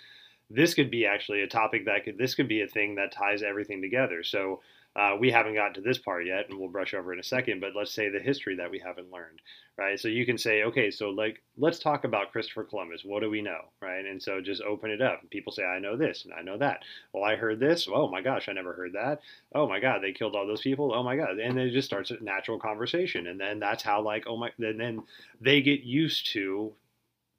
[0.54, 3.44] this could be actually a topic that could this could be a thing that ties
[3.44, 4.24] everything together.
[4.24, 4.62] So
[4.94, 7.62] uh, we haven't gotten to this part yet, and we'll brush over in a second.
[7.62, 9.40] But let's say the history that we haven't learned,
[9.78, 9.98] right?
[9.98, 13.04] So you can say, okay, so like let's talk about Christopher Columbus.
[13.06, 14.06] What do we know, right?
[14.06, 15.22] And so just open it up.
[15.30, 16.84] People say, I know this and I know that.
[17.14, 17.88] Well, I heard this.
[17.92, 19.22] Oh my gosh, I never heard that.
[19.56, 20.94] Oh my god, they killed all those people.
[20.94, 24.02] Oh my god, and then it just starts a natural conversation, and then that's how
[24.02, 25.04] like oh my, and then
[25.40, 26.74] they get used to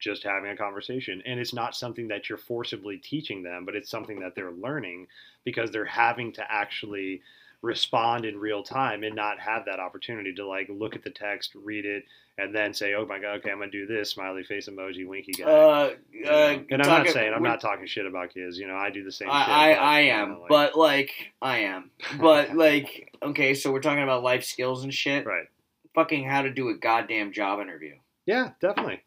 [0.02, 1.22] just having a conversation.
[1.24, 5.06] And it's not something that you're forcibly teaching them, but it's something that they're learning
[5.44, 7.22] because they're having to actually
[7.62, 11.54] respond in real time and not have that opportunity to like look at the text,
[11.54, 12.04] read it,
[12.36, 15.30] and then say, "Oh my god, okay, I'm gonna do this." Smiley face emoji, winky
[15.30, 15.44] guy.
[15.44, 16.30] Uh, You know?
[16.32, 18.58] uh, and I'm not saying I'm not talking shit about kids.
[18.58, 19.28] You know, I do the same.
[19.28, 19.34] shit.
[19.34, 21.90] I, but, I, I am, know, like- but like I am,
[22.20, 25.24] but like okay, so we're talking about life skills and shit.
[25.24, 25.46] right.
[25.94, 27.94] Fucking how to do a goddamn job interview.
[28.26, 29.02] Yeah, definitely.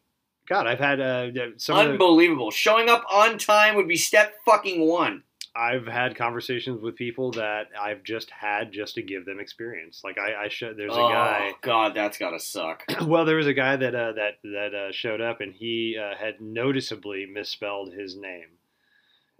[0.46, 1.76] God, I've had uh, some.
[1.78, 2.50] of the- Unbelievable.
[2.50, 5.22] Showing up on time would be step fucking one.
[5.54, 10.02] I've had conversations with people that I've just had just to give them experience.
[10.04, 10.76] Like I, I should.
[10.76, 11.52] There's a oh guy.
[11.62, 12.84] god, that's gotta suck.
[13.06, 16.14] well, there was a guy that uh, that that uh, showed up, and he uh,
[16.14, 18.48] had noticeably misspelled his name,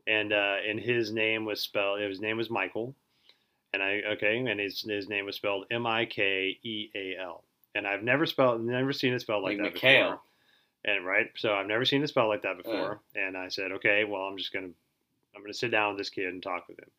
[0.07, 2.01] and uh, and his name was spelled.
[2.01, 2.95] His name was Michael,
[3.75, 7.45] and I okay, and his his name was spelled M I K E A L,
[7.75, 10.03] and I've never spelled, never seen it spelled like, Like that McHale.
[10.13, 10.21] before.
[10.87, 13.27] And right, so I've never seen it spelled like that before, mm.
[13.27, 14.71] and I said, okay, well, I'm just gonna
[15.35, 16.91] I'm gonna sit down with this kid and talk with him.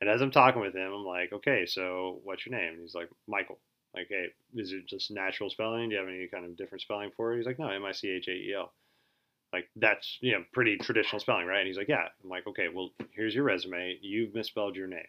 [0.00, 2.74] And as I'm talking with him, I'm like, okay, so what's your name?
[2.74, 3.58] And he's like, Michael.
[3.94, 5.90] Like, hey, is it just natural spelling?
[5.90, 7.36] Do you have any kind of different spelling for it?
[7.36, 8.72] He's like, no, M I C H A E L.
[9.52, 11.58] Like, that's, you know, pretty traditional spelling, right?
[11.58, 12.08] And he's like, yeah.
[12.24, 13.98] I'm like, okay, well, here's your resume.
[14.00, 15.04] You've misspelled your name.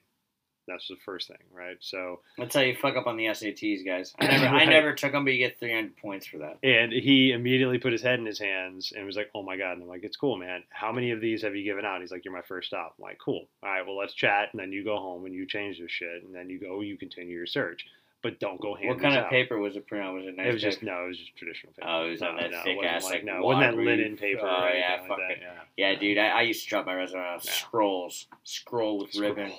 [0.67, 1.77] That's the first thing, right?
[1.81, 4.13] So, That's how you fuck up on the SATs, guys.
[4.19, 6.57] I never, I never took them, but you get 300 points for that.
[6.63, 9.73] and he immediately put his head in his hands and was like, oh my God.
[9.73, 10.63] And I'm like, it's cool, man.
[10.69, 11.99] How many of these have you given out?
[12.01, 12.95] He's like, you're my first stop.
[12.97, 13.47] I'm like, cool.
[13.61, 14.49] All right, well, let's chat.
[14.53, 16.23] And then you go home and you change this shit.
[16.23, 17.85] And then you go, you continue your search.
[18.21, 19.29] But don't go hand What kind of out.
[19.31, 20.15] paper was it printed on?
[20.15, 20.47] Was it nice?
[20.47, 20.93] It was just paper?
[20.93, 21.87] no, it was just traditional paper.
[21.91, 24.15] Oh, it was no, on that no, thick ass, like, like, no, wasn't that linen
[24.15, 24.39] paper.
[24.45, 25.39] Oh, yeah, fuck like it.
[25.41, 25.91] yeah.
[25.91, 27.51] Yeah, dude, I, I used to drop my resume on Yeah.
[27.51, 29.51] scrolls, scroll with Scroll, ribbon.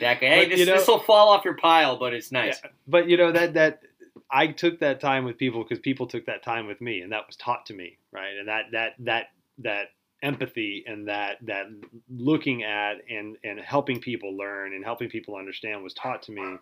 [0.00, 0.12] Yeah.
[0.12, 0.28] Exactly.
[0.28, 2.60] Hey, But, this you know- this will fall off your pile, but it's nice.
[2.62, 3.82] Yeah, but you know that that
[4.30, 7.26] I took that time with people because people took that time with me, and that
[7.26, 8.36] was taught to me, right?
[8.38, 9.26] And that that that
[9.58, 9.86] that
[10.22, 11.66] empathy and that that
[12.08, 16.56] looking at and and helping people learn and helping people understand was taught to me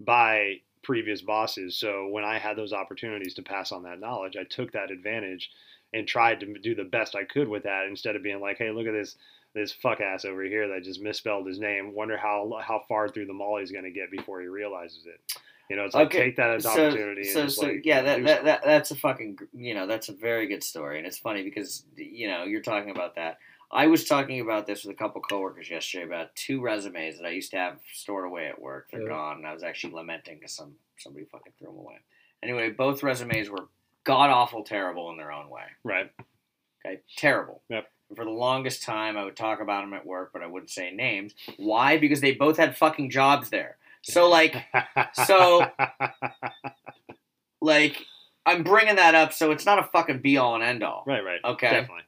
[0.00, 1.76] by previous bosses.
[1.76, 5.50] So when I had those opportunities to pass on that knowledge, I took that advantage
[5.92, 8.70] and tried to do the best I could with that instead of being like, "Hey,
[8.70, 9.16] look at this."
[9.54, 11.94] This fuck ass over here that just misspelled his name.
[11.94, 15.20] Wonder how how far through the mall he's going to get before he realizes it.
[15.70, 17.24] You know, it's like Okay, take that as so, opportunity.
[17.24, 20.14] so, and so like, yeah, that, that, that that's a fucking you know that's a
[20.14, 23.38] very good story, and it's funny because you know you're talking about that.
[23.70, 27.30] I was talking about this with a couple coworkers yesterday about two resumes that I
[27.30, 28.88] used to have stored away at work.
[28.90, 29.08] They're Yeah.
[29.08, 31.96] gone, and I was actually lamenting because some somebody fucking threw them away.
[32.42, 33.68] Anyway, both resumes were
[34.04, 35.64] god awful terrible in their own way.
[35.84, 36.10] right.
[36.86, 37.62] Okay, terrible.
[37.68, 37.86] Yep.
[38.16, 40.90] For the longest time, I would talk about them at work, but I wouldn't say
[40.90, 41.34] names.
[41.58, 41.98] Why?
[41.98, 43.76] Because they both had fucking jobs there.
[44.02, 44.56] So like
[45.12, 45.66] So-
[47.60, 48.04] like
[48.46, 51.04] I'm bringing that up so it's not a fucking be all and end all.
[51.06, 51.40] right, right.
[51.44, 51.70] Okay.
[51.70, 52.02] Definitely.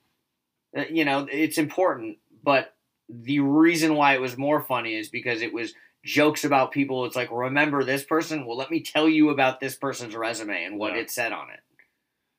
[0.77, 2.75] Uh, You know, it's important, but
[3.09, 5.75] the reason why it was more funny is because it was
[6.05, 7.05] jokes about people.
[7.05, 8.47] It's like, remember this person?
[8.47, 11.01] Well, let me tell you about this person's resume and what Yeah.
[11.01, 11.61] it said on it.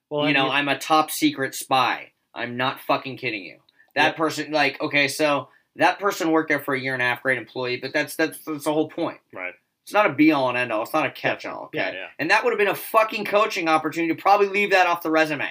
[0.10, 2.11] Well, you I know, I'm a top secret spy.
[2.34, 3.58] I'm not fucking kidding you.
[3.96, 4.16] That Yep.
[4.18, 7.38] person, like, okay, so that person worked there for a year and a half, great
[7.38, 9.20] employee, but that's that's that's the whole point.
[9.34, 9.54] right.
[9.84, 10.84] It's not a be all and end all.
[10.84, 11.66] It's not a catch all.
[11.66, 12.08] Okay, Yeah, yeah.
[12.20, 15.10] and that would have been a fucking coaching opportunity to probably leave that off the
[15.10, 15.50] resume.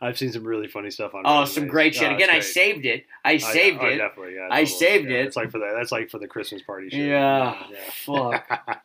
[0.00, 1.22] I've seen some really funny stuff on.
[1.24, 1.52] Oh, resumes.
[1.54, 2.10] some great shit.
[2.10, 2.44] Oh, Again, it's I great.
[2.74, 3.06] saved it.
[3.24, 3.78] I Oh, saved.
[3.80, 3.96] Oh, it.
[3.96, 5.26] definitely, yeah, I saved Yeah, it.
[5.26, 7.08] It's like for the that's like for the Christmas party shit.
[7.08, 7.62] Yeah,
[8.08, 8.40] yeah.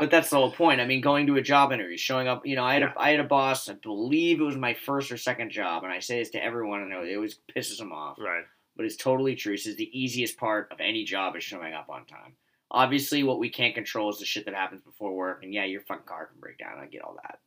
[0.00, 0.80] But that's the whole point.
[0.80, 2.46] I mean, going to a job interview, showing up.
[2.46, 3.68] You know, I had a I had a boss.
[3.68, 6.82] I believe it was my first or second job, and I say this to everyone.
[6.82, 8.44] I know it always pisses them off, right.
[8.76, 9.54] but it's totally true.
[9.56, 12.34] This is the easiest part of any job is showing up on time.
[12.70, 15.42] Obviously, what we can't control is the shit that happens before work.
[15.42, 16.78] And yeah, your fucking car can break down.
[16.78, 17.40] I get all that.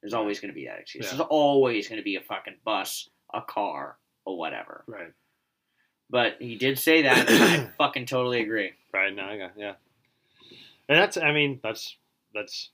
[0.00, 1.06] There's always going to be that excuse.
[1.06, 1.10] Yeah.
[1.16, 4.84] There's always going to be a fucking bus, a car, or whatever.
[4.86, 5.12] Right.
[6.10, 8.72] But he did say that, and I fucking totally agree.
[8.94, 9.14] Right.
[9.14, 9.74] No, I got yeah.
[10.88, 11.96] And that's I mean that's
[12.32, 12.70] that's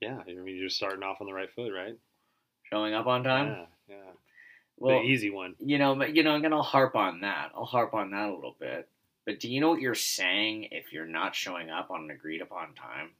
[0.00, 0.18] yeah.
[0.26, 1.96] I mean you're starting off on the right foot, right?
[2.64, 3.48] Showing up on time.
[3.48, 3.66] yeah.
[3.88, 4.10] Yeah.
[4.78, 5.54] Well, the easy one.
[5.60, 7.50] you know, but you know, I'm gonna harp on that.
[7.54, 8.88] I'll harp on that a little bit.
[9.24, 12.40] But do you know what you're saying if you're not showing up on an agreed
[12.42, 13.10] upon time?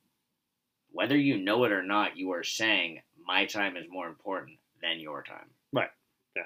[0.90, 5.00] Whether you know it or not, you are saying my time is more important than
[5.00, 5.46] your time.
[5.72, 5.90] Right.
[6.36, 6.42] Yeah.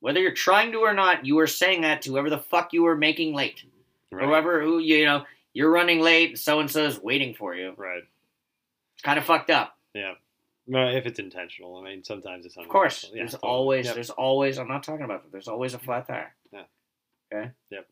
[0.00, 2.86] Whether you're trying to or not, you are saying that to whoever the fuck you
[2.86, 3.64] are making late.
[4.10, 4.24] Right.
[4.26, 7.72] Whoever who you know, you're running late, so and so is waiting for you.
[7.76, 8.02] Right.
[8.94, 9.76] It's kind of fucked up.
[9.94, 10.14] Yeah.
[10.66, 13.04] Well, if it's intentional, I mean, sometimes it's Of course.
[13.12, 13.50] Yeah, there's totally.
[13.50, 13.94] always Yep.
[13.94, 15.32] there's always I'm not talking about that.
[15.32, 16.34] There's always a flat tire.
[16.52, 16.62] Yeah.
[17.32, 17.50] Okay.
[17.70, 17.86] Yep.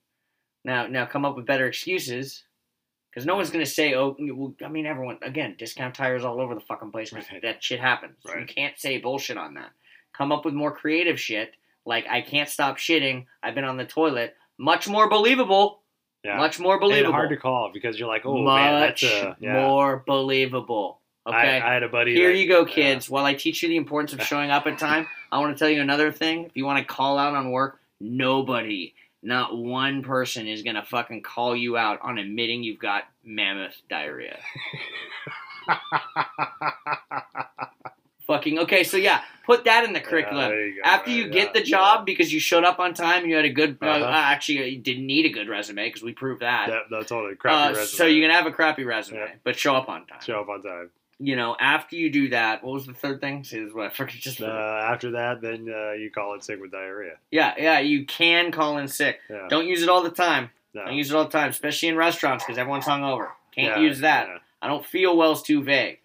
[0.65, 2.45] Now now come up with better excuses,
[3.11, 6.55] because no one's gonna say oh well, I mean everyone again discount tires all over
[6.55, 7.25] the fucking place Right.
[7.43, 8.17] that shit happens.
[8.27, 9.71] You can't say bullshit on that.
[10.17, 11.53] Come up with more creative shit
[11.87, 13.27] like I can't stop shitting.
[13.43, 14.35] I've been on the toilet.
[14.59, 15.81] Much more believable.
[16.23, 16.37] Yeah.
[16.37, 17.13] Much more and believable.
[17.13, 19.55] hard to call because you're like, oh Much man, that's a yeah.
[19.67, 21.01] more believable.
[21.27, 21.37] Okay.
[21.37, 22.15] I, I had a buddy.
[22.15, 22.73] Here that- you go, yeah.
[22.75, 23.09] kids.
[23.09, 25.71] While I teach you the importance of showing up at time, I want to tell
[25.71, 26.45] you another thing.
[26.45, 28.93] If you want to call out on work, nobody,
[29.23, 33.75] not one person is going to fucking call you out on admitting you've got mammoth
[33.89, 34.39] diarrhea.
[38.27, 40.51] fucking, okay, so yeah, put that in the curriculum.
[40.51, 41.65] there you go, After right, you yeah, get the yeah.
[41.77, 44.05] job because you showed up on time and you had a good, uh, Uh-huh.
[44.05, 46.69] uh, actually, you didn't need a good resume because we proved that.
[46.69, 47.35] Yeah, no, totally.
[47.37, 47.87] Crappy Uh, resume.
[47.97, 49.35] so you can have a crappy resume, Yeah.
[49.45, 50.21] but show up on time.
[50.25, 50.91] show up on time.
[51.23, 53.45] You know, after you do that, what was the third thing?
[53.45, 54.17] See, this is what I forget.
[54.17, 57.17] Just Uh, after that, then uh, you call it sick with diarrhea.
[57.31, 59.21] Yeah, yeah, you can call in sick.
[59.29, 59.47] Yeah.
[59.51, 60.51] Don't use it all the time.
[60.73, 60.85] no.
[60.87, 63.29] Don't use it all the time, especially in restaurants because everyone's hungover.
[63.55, 64.29] Can't Yeah, use that.
[64.29, 64.39] yeah.
[64.63, 65.99] I don't feel well's too vague.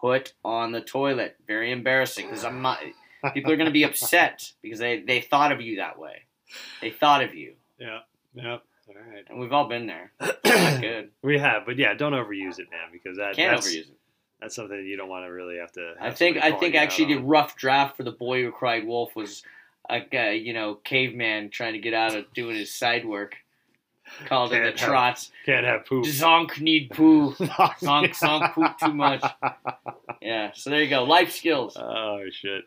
[0.00, 1.36] Put on the toilet.
[1.46, 2.80] Very embarrassing because I'm not.
[3.34, 6.22] People are going to be upset because they they thought of you that way.
[6.80, 8.00] They thought of you, Yeah.
[8.34, 8.58] Yeah.
[8.88, 9.24] All right.
[9.28, 10.12] and we've all been there.
[10.20, 11.10] Not good.
[11.22, 13.96] we have, but yeah, don't overuse it, man, because that Can't that's, overuse it.
[14.40, 15.94] That's something you don't want to really have to.
[16.00, 19.42] I think I think actually the rough draft for the boy who cried wolf was
[19.88, 23.36] a guy, you know, caveman trying to get out of doing his side work.
[24.26, 25.32] Called it the Can't have- trots.
[25.44, 26.04] can't have poop.
[26.06, 27.32] Zonk need poo.
[27.34, 29.24] Zonk zonk poop too much.
[30.22, 31.02] Yeah, so there you go.
[31.04, 31.76] Life skills.
[31.76, 32.64] Oh shit.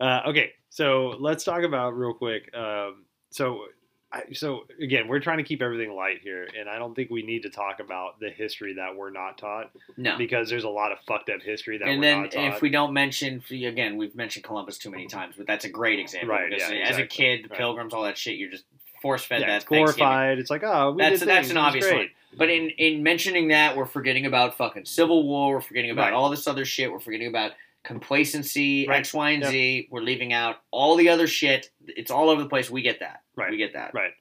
[0.00, 2.52] Uh, okay, so let's talk about real quick.
[2.56, 3.66] Um, so,
[4.12, 7.22] I, so again, we're trying to keep everything light here, and I don't think we
[7.22, 10.18] need to talk about the history that we're not taught No.
[10.18, 12.54] because there's a lot of fucked up history that And we're then not taught.
[12.56, 16.00] if we don't mention, again, we've mentioned Columbus too many times, but that's a great
[16.00, 16.30] example.
[16.30, 17.58] Right, because yeah, As a kid, the Right.
[17.58, 18.64] pilgrims, all that shit, you're just
[19.00, 20.38] force fed yeah, that it's glorified.
[20.40, 22.10] It's like oh, we That's that's an obvious one.
[22.36, 25.54] But in in mentioning that, we're forgetting about fucking Civil War.
[25.54, 26.12] We're forgetting about Right.
[26.12, 26.90] all this other shit.
[26.92, 27.52] We're forgetting about
[27.82, 28.98] complacency, Right.
[29.00, 29.50] X, Y, and Yep.
[29.50, 29.88] Z.
[29.90, 31.70] We're leaving out all the other shit.
[31.86, 32.70] It's all over the place.
[32.70, 33.22] We get that.
[33.36, 33.50] Right.
[33.50, 33.94] We get that.
[33.94, 34.12] Right.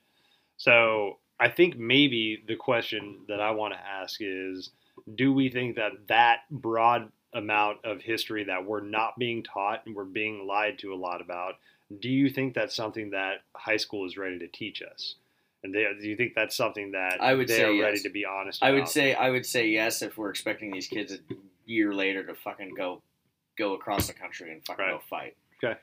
[0.57, 4.71] So I think maybe the question that I want to ask is
[5.15, 9.95] do we think that that broad amount of history that we're not being taught and
[9.95, 11.55] we're being lied to a lot about,
[11.99, 15.15] do you think that's something that high school is ready to teach us?
[15.63, 18.03] And they, do you think that's something that I would they're say ready yes.
[18.03, 21.11] to be honest I would say I would say yes if we're expecting these kids
[21.11, 21.19] a
[21.65, 23.01] year later to fucking go
[23.59, 24.93] go across the country and fucking Right.
[24.93, 25.35] go fight.
[25.63, 25.79] Okay.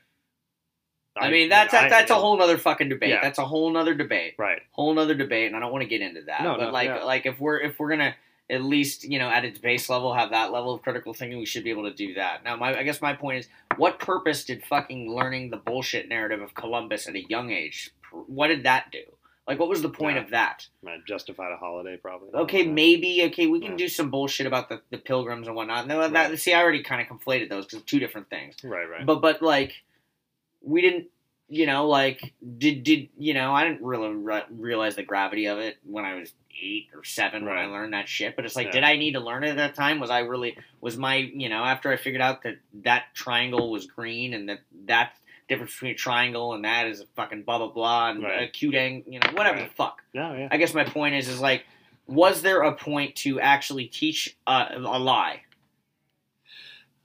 [1.15, 3.09] I, mean that's that, I- that's a whole other fucking debate.
[3.09, 3.21] Yeah.
[3.21, 4.35] That's a whole other debate.
[4.37, 4.61] right.
[4.71, 6.43] Whole other debate, and I don't want to get into that.
[6.43, 7.03] No, but no, like yeah.
[7.03, 8.15] like if we're if we're gonna
[8.49, 11.45] at least you know at its base level have that level of critical thinking, we
[11.45, 12.43] should be able to do that.
[12.43, 13.47] Now, my I guess my point is,
[13.77, 17.91] what purpose did fucking learning the bullshit narrative of Columbus at a young age?
[18.11, 19.03] What did that do?
[19.47, 20.23] Like, what was the point Yeah.
[20.23, 20.67] of that?
[20.83, 22.29] Might justify a holiday, probably.
[22.33, 23.23] Okay, maybe.
[23.25, 23.77] Okay, we can Yeah.
[23.77, 25.87] do some bullshit about the, the pilgrims and whatnot.
[25.87, 26.39] No, that, Right.
[26.39, 28.55] see, I already kind of conflated those because two different things.
[28.63, 29.05] Right, right.
[29.05, 29.83] But but like,
[30.61, 31.07] we didn't.
[31.49, 33.53] You know, like did did you know?
[33.53, 37.45] I didn't really re- realize the gravity of it when I was eight or seven
[37.45, 38.35] when I learned that shit.
[38.35, 38.71] But it's like, Yeah.
[38.73, 40.01] did I need to learn it at that time?
[40.01, 43.85] Was I really was my you know after I figured out that that triangle was
[43.85, 45.13] green and that that
[45.49, 48.43] difference between a triangle and that is a fucking blah blah blah and Right.
[48.43, 49.69] acute angle, you know, whatever Right.
[49.69, 50.01] the fuck.
[50.13, 50.47] no, yeah.
[50.51, 51.63] I guess my point is, is like,
[52.05, 55.41] was there a point to actually teach a, a lie?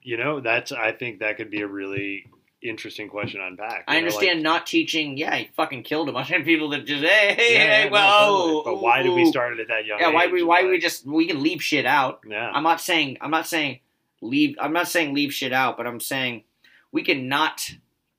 [0.02, 0.72] You know, that's.
[0.72, 2.26] I think that could be a really
[2.60, 3.84] interesting question to unpack.
[3.88, 5.16] I You know, like- understand not teaching.
[5.16, 7.84] Yeah, he fucking killed a bunch of people that just hey hey Yeah, hey yeah,
[7.86, 8.28] no, well.
[8.28, 8.62] totally.
[8.76, 11.06] but why did we start it at that young Yeah, why we why we just
[11.06, 12.20] we can leave shit out.
[12.28, 13.78] Yeah, I'm not saying I'm not saying
[14.20, 14.56] leave.
[14.60, 16.42] I'm not saying leave shit out, but I'm saying
[16.90, 17.70] we can not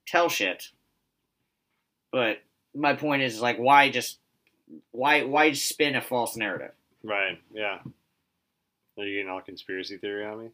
[0.06, 0.68] tell shit.
[2.12, 2.38] But
[2.74, 4.18] my point is like why just
[4.92, 6.72] why why spin a false narrative?
[7.02, 7.38] right.
[7.52, 7.78] Yeah.
[8.96, 10.50] Are you getting all conspiracy theory on me?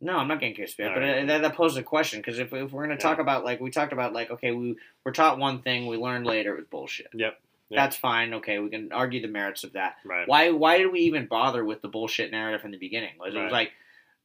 [0.00, 1.22] No, I'm not getting conspiracy, All but right.
[1.22, 3.22] uh, that, that poses a question because if, if we're going to talk Yeah.
[3.22, 6.54] about like we talked about like okay we we're taught one thing we learned later
[6.54, 7.08] it was bullshit.
[7.14, 7.38] Yep.
[7.68, 7.80] Yeah.
[7.82, 8.34] That's fine.
[8.34, 9.96] Okay, we can argue the merits of that.
[10.04, 10.26] Right.
[10.26, 13.12] Why why did we even bother with the bullshit narrative in the beginning?
[13.20, 13.72] Was it was like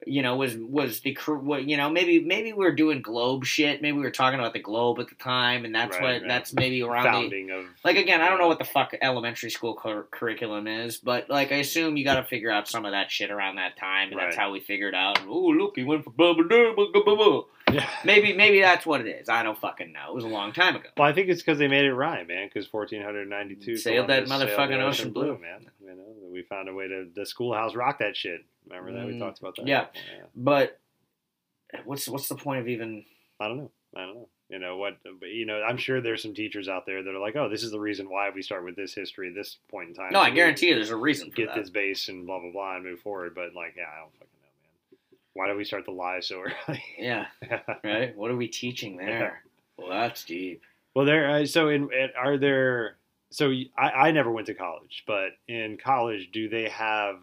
[0.05, 1.57] you know was was the crew.
[1.57, 4.59] you know maybe maybe we were doing globe shit maybe we were talking about the
[4.59, 6.27] globe at the time and that's Right, what yeah.
[6.27, 9.73] that's maybe around the of like again I don't know what the fuck elementary school
[9.73, 13.09] cur- curriculum is but like I assume you got to figure out some of that
[13.09, 16.11] shit around that time and that's how we figured out oh look he went for
[16.11, 17.41] blah blah blah blah blah blah
[17.73, 17.89] yeah.
[18.05, 20.75] maybe maybe that's what it is I don't fucking know it was a long time
[20.75, 22.47] ago Well, I think it's because they made it rhyme, man.
[22.47, 25.37] Because 1492 Sailed that Columbus sailed motherfucking the ocean blue.
[25.39, 25.65] man.
[25.81, 28.45] You know, we found a way to the schoolhouse rock that shit.
[28.69, 29.67] Remember that we Mm, talked about that?
[29.67, 29.85] yeah.
[30.35, 30.79] but
[31.85, 33.03] what's what's the point of even
[33.39, 33.71] I don't know.
[33.95, 34.29] I don't know.
[34.49, 34.97] You know what?
[35.19, 37.63] But you know, I'm sure there's some teachers out there that are like, "Oh, this
[37.63, 40.29] is the reason why we start with this history, this point in time." no I
[40.29, 41.55] guarantee you there's a reason for get that.
[41.59, 43.35] this base and blah blah blah and move forward.
[43.35, 45.09] But like, yeah, I don't fucking know, man.
[45.33, 46.83] Why do we start the lie so early?
[46.97, 47.25] Yeah,
[47.83, 48.15] right.
[48.15, 49.43] What are we teaching there?
[49.77, 50.61] Well, that's deep.
[50.95, 51.29] Well, there.
[51.29, 52.97] Uh, so, in, in are there?
[53.29, 57.17] So, I, I never went to college, but in college, do they have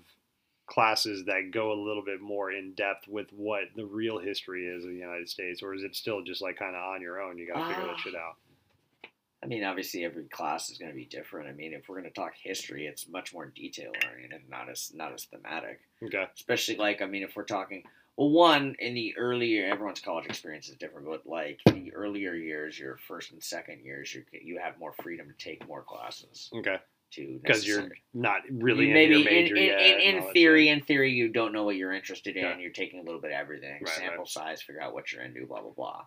[0.67, 4.85] classes that go a little bit more in depth with what the real history is
[4.85, 7.37] of the United States, or is it still just like kind of on your own?
[7.39, 8.01] You got to figure that Ah.
[8.03, 8.37] shit out.
[9.43, 11.49] I mean, obviously, every class is going to be different.
[11.51, 14.91] I mean, if we're going to talk history, it's much more detail oriented, not as
[14.95, 15.81] not as thematic.
[16.03, 16.25] Okay.
[16.35, 17.83] Especially like, I mean, if we're talking,
[18.17, 22.79] well, one in the earlier, everyone's college experience is different, but like the earlier years,
[22.79, 26.79] your first and second years, you you have more freedom to take more classes Okay.
[27.15, 29.81] To Because you're not really You in maybe your major in, in, yet.
[30.01, 32.45] in, in theory, in theory, you don't know what you're interested in.
[32.45, 32.59] Yeah.
[32.59, 34.29] You're taking a little bit of everything, Right, sample right.
[34.29, 36.05] size, figure out what you're into, blah blah blah.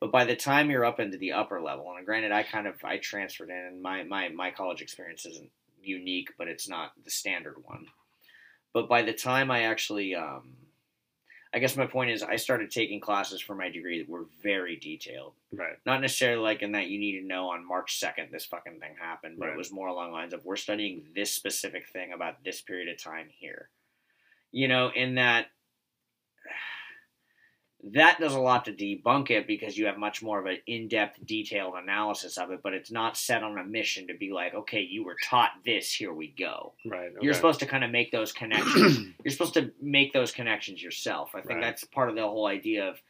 [0.00, 2.74] But by the time you're up into the upper level, and granted, I kind of
[2.84, 7.10] I transferred in, and my my my college experience isn't unique, but it's not the
[7.10, 7.86] standard one.
[8.74, 10.52] But by the time I actually, um,
[11.54, 14.76] I guess my point is, I started taking classes for my degree that were very
[14.76, 15.76] detailed right.
[15.86, 18.94] not necessarily like in that you need to know on March 2nd this fucking thing
[19.00, 19.54] happened, but Right.
[19.54, 22.88] it was more along the lines of we're studying this specific thing about this period
[22.88, 23.70] of time here.
[24.52, 25.46] You know, in that
[27.94, 31.24] that does a lot to debunk it because you have much more of an in-depth
[31.24, 34.80] detailed analysis of it but it's not set on a mission to be like okay
[34.80, 37.10] you were taught this here we go Right.
[37.20, 41.30] you're supposed to kind of make those connections you're supposed to make those connections yourself.
[41.34, 41.60] I think Right.
[41.62, 43.00] that's part of the whole idea of,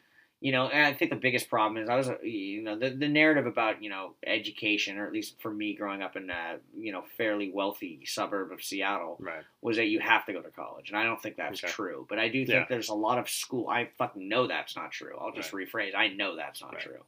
[0.41, 2.91] you know, and I think the biggest problem is I was, uh, you know, the,
[2.91, 6.59] the narrative about, you know, education, or at least for me growing up in a,
[6.77, 9.45] you know, fairly wealthy suburb of Seattle, Right.
[9.63, 10.91] was that you have to go to college.
[10.91, 11.73] And I don't think that's Okay.
[11.73, 12.07] true.
[12.09, 12.67] But I do think Yeah.
[12.69, 15.17] there's a lot of school, I fucking know that's not true.
[15.19, 16.83] I'll just rephrase, I know that's not Right.
[16.83, 17.05] true.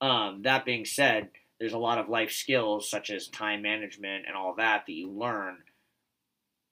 [0.00, 4.36] Um, that being said, there's a lot of life skills such as time management and
[4.36, 5.64] all that that you learn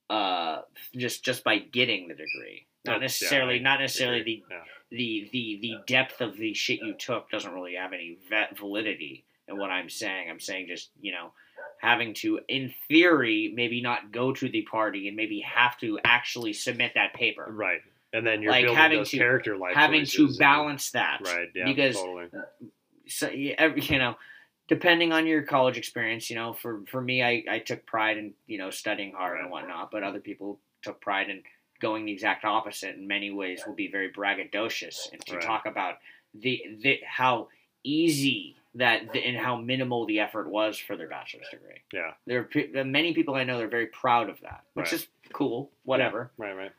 [0.09, 0.63] uh,
[0.95, 2.67] just just by getting the degree.
[2.85, 4.63] Not yeah, necessarily, I not necessarily the, Yeah.
[4.91, 8.19] The the the depth of the shit you took doesn't really have any
[8.59, 10.31] validity in what I'm saying.
[10.31, 11.33] I'm saying just you know
[11.81, 16.53] having to, in theory, maybe not go to the party and maybe have to actually
[16.55, 17.47] submit that paper.
[17.51, 17.81] Right.
[18.15, 20.91] And then you're Like building having those to- character life Having to choices and- balance
[20.93, 21.49] that, Right.
[21.55, 21.65] Yeah.
[21.67, 22.29] because totally.
[23.07, 23.29] so
[23.59, 24.17] every, you know
[24.69, 28.33] depending on your college experience you know for for me I, I took pride in
[28.47, 31.43] you know studying hard and whatnot but other people took pride in
[31.81, 35.43] going the exact opposite in many ways will be very braggadocious and to Right.
[35.45, 35.97] talk about
[36.35, 37.49] the, the how
[37.85, 42.13] easy that the, and how minimal the effort was for their bachelor's degree Yeah.
[42.27, 45.01] there are many people i know that are very proud of that which Right.
[45.01, 46.53] is cool whatever Right.
[46.55, 46.73] Right.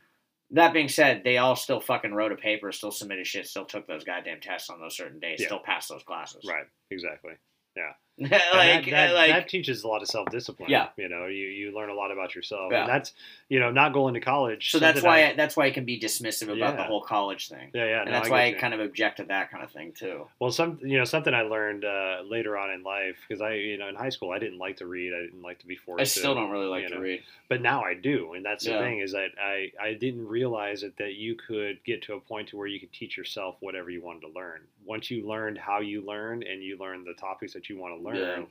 [0.51, 3.85] that being said, they all still fucking wrote a paper, still submitted shit, still took
[3.87, 5.47] those goddamn tests on those certain days, Yeah.
[5.47, 6.45] still passed those classes.
[6.47, 6.65] Right.
[6.89, 7.33] Exactly.
[7.75, 7.93] Yeah.
[8.19, 10.69] like, that, that, like that teaches a lot of self discipline.
[10.71, 10.87] Yeah.
[10.97, 12.81] you know, you you learn a lot about yourself, Yeah.
[12.81, 13.13] and that's
[13.47, 14.71] you know not going to college.
[14.71, 17.69] so that's why I- that's why I can be dismissive about the whole college thing.
[17.73, 19.71] yeah, yeah, And no, that's I why I kind of object to that kind of
[19.71, 20.27] thing too.
[20.39, 23.77] Well, some you know something I learned uh, later on in life because I you
[23.77, 25.13] know in high school I didn't like to read.
[25.13, 26.01] I didn't like to be forced.
[26.01, 27.01] I still to, don't really like you to know.
[27.01, 27.21] read.
[27.49, 30.97] but now I do, and that's the thing is that I I didn't realize it
[30.97, 34.01] that you could get to a point to where you could teach yourself whatever you
[34.01, 34.61] wanted to learn.
[34.87, 38.03] Once you learned how you learn and you learn the topics that you want to
[38.03, 38.47] learn.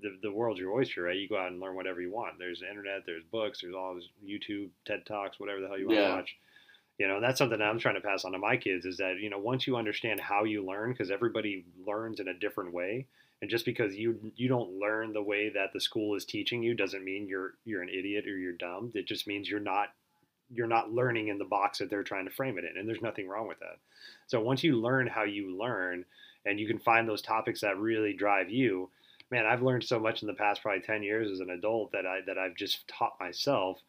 [0.00, 1.16] The, the world's your oyster, right?
[1.16, 2.36] You go out and learn whatever you want.
[2.36, 5.86] There's the internet, there's books, there's all this YouTube, TED Talks, whatever the hell you
[5.86, 6.06] want Yeah.
[6.06, 6.36] to watch.
[6.98, 9.18] You know, that's something that I'm trying to pass on to my kids is that,
[9.20, 13.06] you know, once you understand how you learn, because everybody learns in a different way,
[13.40, 16.74] and just because you you don't learn the way that the school is teaching you
[16.74, 18.90] doesn't mean you're you're an idiot or you're dumb.
[18.94, 19.88] It just means you're not
[20.54, 23.02] you're not learning in the box that they're trying to frame it in, and there's
[23.02, 23.78] nothing wrong with that.
[24.26, 26.04] So once you learn how you learn,
[26.44, 28.90] and you can find those topics that really drive you,
[29.30, 32.06] man, I've learned so much in the past probably ten years as an adult that
[32.06, 33.80] I that I've just taught myself.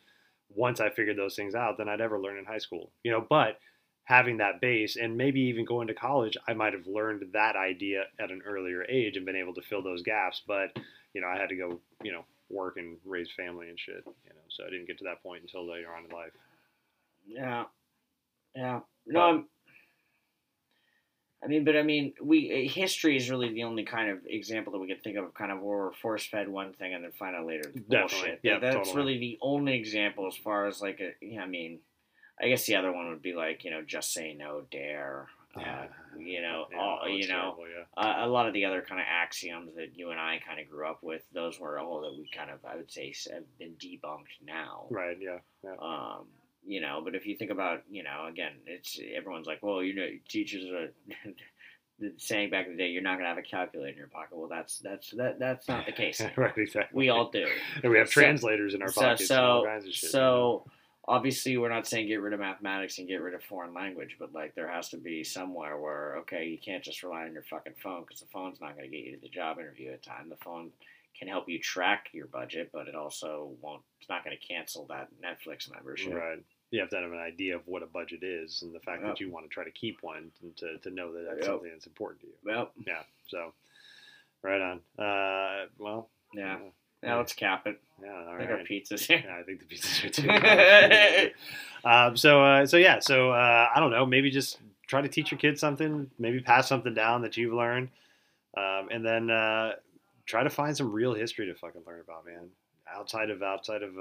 [0.55, 2.91] Once I figured those things out, than I'd ever learn in high school.
[3.03, 3.59] You know, but
[4.05, 8.03] having that base and maybe even going to college, I might have learned that idea
[8.20, 10.41] at an earlier age and been able to fill those gaps.
[10.45, 10.78] But
[11.14, 14.03] you know, I had to go, you know, work and raise family and shit.
[14.05, 16.32] You know, so I didn't get to that point until later on in life.
[17.26, 17.65] Yeah,
[18.55, 18.80] yeah.
[19.05, 19.45] No, I'm,
[21.43, 24.71] I mean, but I mean, we uh, history is really the only kind of example
[24.74, 27.11] that we can think of, kind of where we're force fed one thing and then
[27.11, 27.89] find out later Definitely.
[27.99, 28.39] bullshit.
[28.43, 28.95] Yeah, that's totally.
[28.95, 31.11] really the only example as far as like a.
[31.21, 31.80] Yeah, I mean,
[32.41, 35.28] I guess the other one would be like you know, just say no, DARE.
[35.55, 35.86] Uh,
[36.17, 38.03] you know, Yeah, all, you know, terrible, yeah.
[38.03, 40.67] uh, a lot of the other kind of axioms that you and I kind of
[40.67, 43.74] grew up with, those were all that we kind of, I would say, have been
[43.74, 44.88] debunked now.
[44.89, 45.15] Right.
[45.21, 45.38] Yeah.
[45.63, 45.76] Yeah.
[45.80, 46.26] Um,
[46.66, 49.93] you know, but if you think about, you know, again, it's everyone's like, well, you
[49.95, 50.89] know, teachers are
[52.18, 54.38] saying back in the day, you're not gonna have a calculator in your pocket.
[54.38, 56.22] Well, that's that's that that's not the case.
[56.36, 56.53] right.
[56.57, 56.97] Exactly.
[56.97, 57.47] we all do.
[57.82, 60.09] And we have So- translators in our so pockets so shit.
[60.11, 60.66] so
[61.07, 64.34] obviously we're not saying get rid of mathematics and get rid of foreign language, but
[64.34, 67.74] like there has to be somewhere where okay, you can't just rely on your fucking
[67.82, 70.30] phone because the phone's not going to get you to the job interview at time.
[70.30, 70.72] The phone
[71.18, 73.84] can help you track your budget, but it also won't.
[73.99, 76.14] It's not going to cancel that Netflix membership.
[76.16, 76.39] Right.
[76.74, 79.11] You have to have an idea of what a budget is and the fact Yep.
[79.11, 81.45] that you want to try to keep one and to, to know that that's Yep.
[81.45, 82.34] something that's important to you.
[82.43, 83.03] Well, Yeah.
[83.28, 83.53] So,
[84.41, 84.78] right on.
[84.97, 86.57] Uh, well, yeah.
[86.59, 86.69] Yeah.
[87.09, 87.80] Now let's cap it.
[88.01, 88.11] yeah.
[88.11, 88.59] All I think right.
[88.59, 89.21] our pizza's here.
[89.24, 91.30] Yeah, I think the pizzas are too.
[91.88, 94.05] um, so, uh, so yeah, so uh, I don't know.
[94.05, 94.57] Maybe just
[94.88, 96.09] try to teach your kids something.
[96.17, 97.89] Maybe pass something down that you've learned,
[98.57, 99.74] um, and then uh,
[100.26, 102.49] try to find some real history to fucking learn about, man.
[102.91, 103.97] Outside of outside of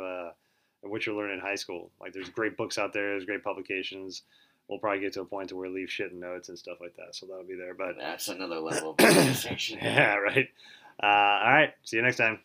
[0.85, 1.91] uh, what you're learning in high school.
[2.01, 3.11] Like, there's great books out there.
[3.11, 4.23] There's great publications.
[4.69, 6.79] We'll probably get to a point to where we leave shit and notes and stuff
[6.81, 7.15] like that.
[7.15, 7.75] So that'll be there.
[7.75, 9.79] But That's another level of conversation.
[9.83, 10.49] yeah, right.
[11.03, 11.75] Uh, all right.
[11.83, 12.39] See you next time.